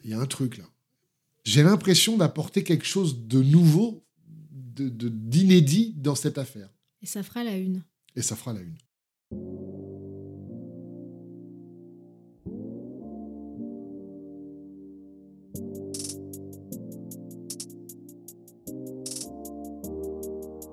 il 0.05 0.11
y 0.11 0.15
a 0.15 0.19
un 0.19 0.27
truc 0.27 0.57
là. 0.59 0.65
J'ai 1.45 1.63
l'impression 1.63 2.17
d'apporter 2.17 2.65
quelque 2.65 2.85
chose 2.87 3.27
de 3.27 3.43
nouveau, 3.43 4.03
de- 4.53 4.89
de- 4.89 5.09
d'inédit 5.09 5.95
dans 5.97 6.15
cette 6.15 6.39
affaire. 6.39 6.71
Et 7.03 7.07
ça 7.07 7.23
fera 7.23 7.45
la 7.45 7.57
une. 7.57 7.83
Et 8.17 8.23
ça 8.23 8.35
fera 8.35 8.53
la 8.55 8.61
une. 8.61 8.77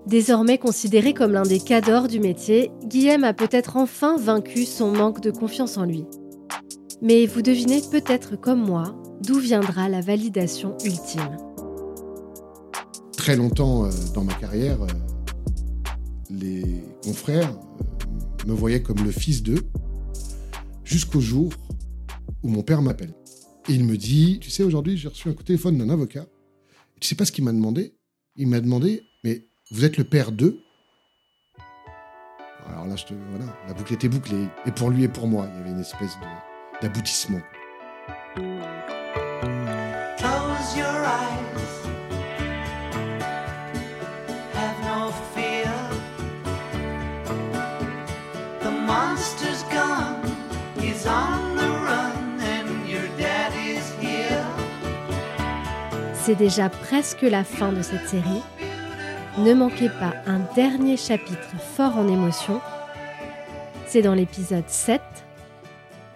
Désormais 0.07 0.57
considéré 0.57 1.13
comme 1.13 1.33
l'un 1.33 1.43
des 1.43 1.59
cadors 1.59 2.07
du 2.07 2.21
métier, 2.21 2.71
Guillaume 2.85 3.25
a 3.25 3.33
peut-être 3.33 3.75
enfin 3.75 4.15
vaincu 4.15 4.63
son 4.63 4.89
manque 4.93 5.19
de 5.19 5.31
confiance 5.31 5.77
en 5.77 5.83
lui. 5.83 6.05
Mais 7.01 7.25
vous 7.25 7.41
devinez 7.41 7.81
peut-être 7.91 8.37
comme 8.39 8.65
moi 8.65 8.95
d'où 9.21 9.37
viendra 9.37 9.89
la 9.89 9.99
validation 9.99 10.77
ultime. 10.85 11.35
Très 13.17 13.35
longtemps 13.35 13.83
euh, 13.83 13.91
dans 14.13 14.23
ma 14.23 14.33
carrière, 14.35 14.81
euh, 14.81 14.87
les 16.29 16.63
confrères 17.03 17.51
euh, 17.51 18.47
me 18.47 18.53
voyaient 18.53 18.81
comme 18.81 19.03
le 19.03 19.11
fils 19.11 19.43
d'eux, 19.43 19.67
jusqu'au 20.85 21.19
jour 21.19 21.51
où 22.43 22.47
mon 22.47 22.63
père 22.63 22.81
m'appelle. 22.81 23.13
Et 23.67 23.73
il 23.73 23.83
me 23.83 23.97
dit, 23.97 24.39
tu 24.39 24.51
sais, 24.51 24.63
aujourd'hui, 24.63 24.95
j'ai 24.95 25.09
reçu 25.09 25.27
un 25.27 25.33
coup 25.33 25.43
de 25.43 25.47
téléphone 25.47 25.77
d'un 25.77 25.89
avocat. 25.89 26.27
Tu 27.01 27.09
sais 27.09 27.15
pas 27.15 27.25
ce 27.25 27.33
qu'il 27.33 27.43
m'a 27.43 27.51
demandé? 27.51 27.93
Il 28.37 28.47
m'a 28.47 28.61
demandé, 28.61 29.03
vous 29.69 29.83
êtes 29.83 29.97
le 29.97 30.05
père 30.05 30.31
d'eux 30.31 30.59
Alors 32.69 32.85
là, 32.85 32.95
je 32.95 33.05
te, 33.05 33.13
voilà, 33.13 33.51
la 33.67 33.73
boucle 33.73 33.93
était 33.93 34.07
bouclée. 34.07 34.47
Et 34.65 34.71
pour 34.71 34.89
lui 34.89 35.03
et 35.03 35.09
pour 35.09 35.27
moi, 35.27 35.47
il 35.51 35.57
y 35.57 35.61
avait 35.61 35.71
une 35.71 35.81
espèce 35.81 36.17
d'aboutissement. 36.81 37.41
C'est 56.23 56.35
déjà 56.35 56.69
presque 56.69 57.21
la 57.21 57.45
fin 57.45 57.71
de 57.71 57.81
cette 57.81 58.09
série. 58.09 58.41
Ne 59.37 59.53
manquez 59.53 59.89
pas 59.89 60.15
un 60.25 60.39
dernier 60.55 60.97
chapitre 60.97 61.55
fort 61.75 61.95
en 61.97 62.07
émotion. 62.07 62.59
C'est 63.85 64.01
dans 64.01 64.15
l'épisode 64.15 64.67
7. 64.67 64.99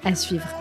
À 0.03 0.15
suivre. 0.15 0.61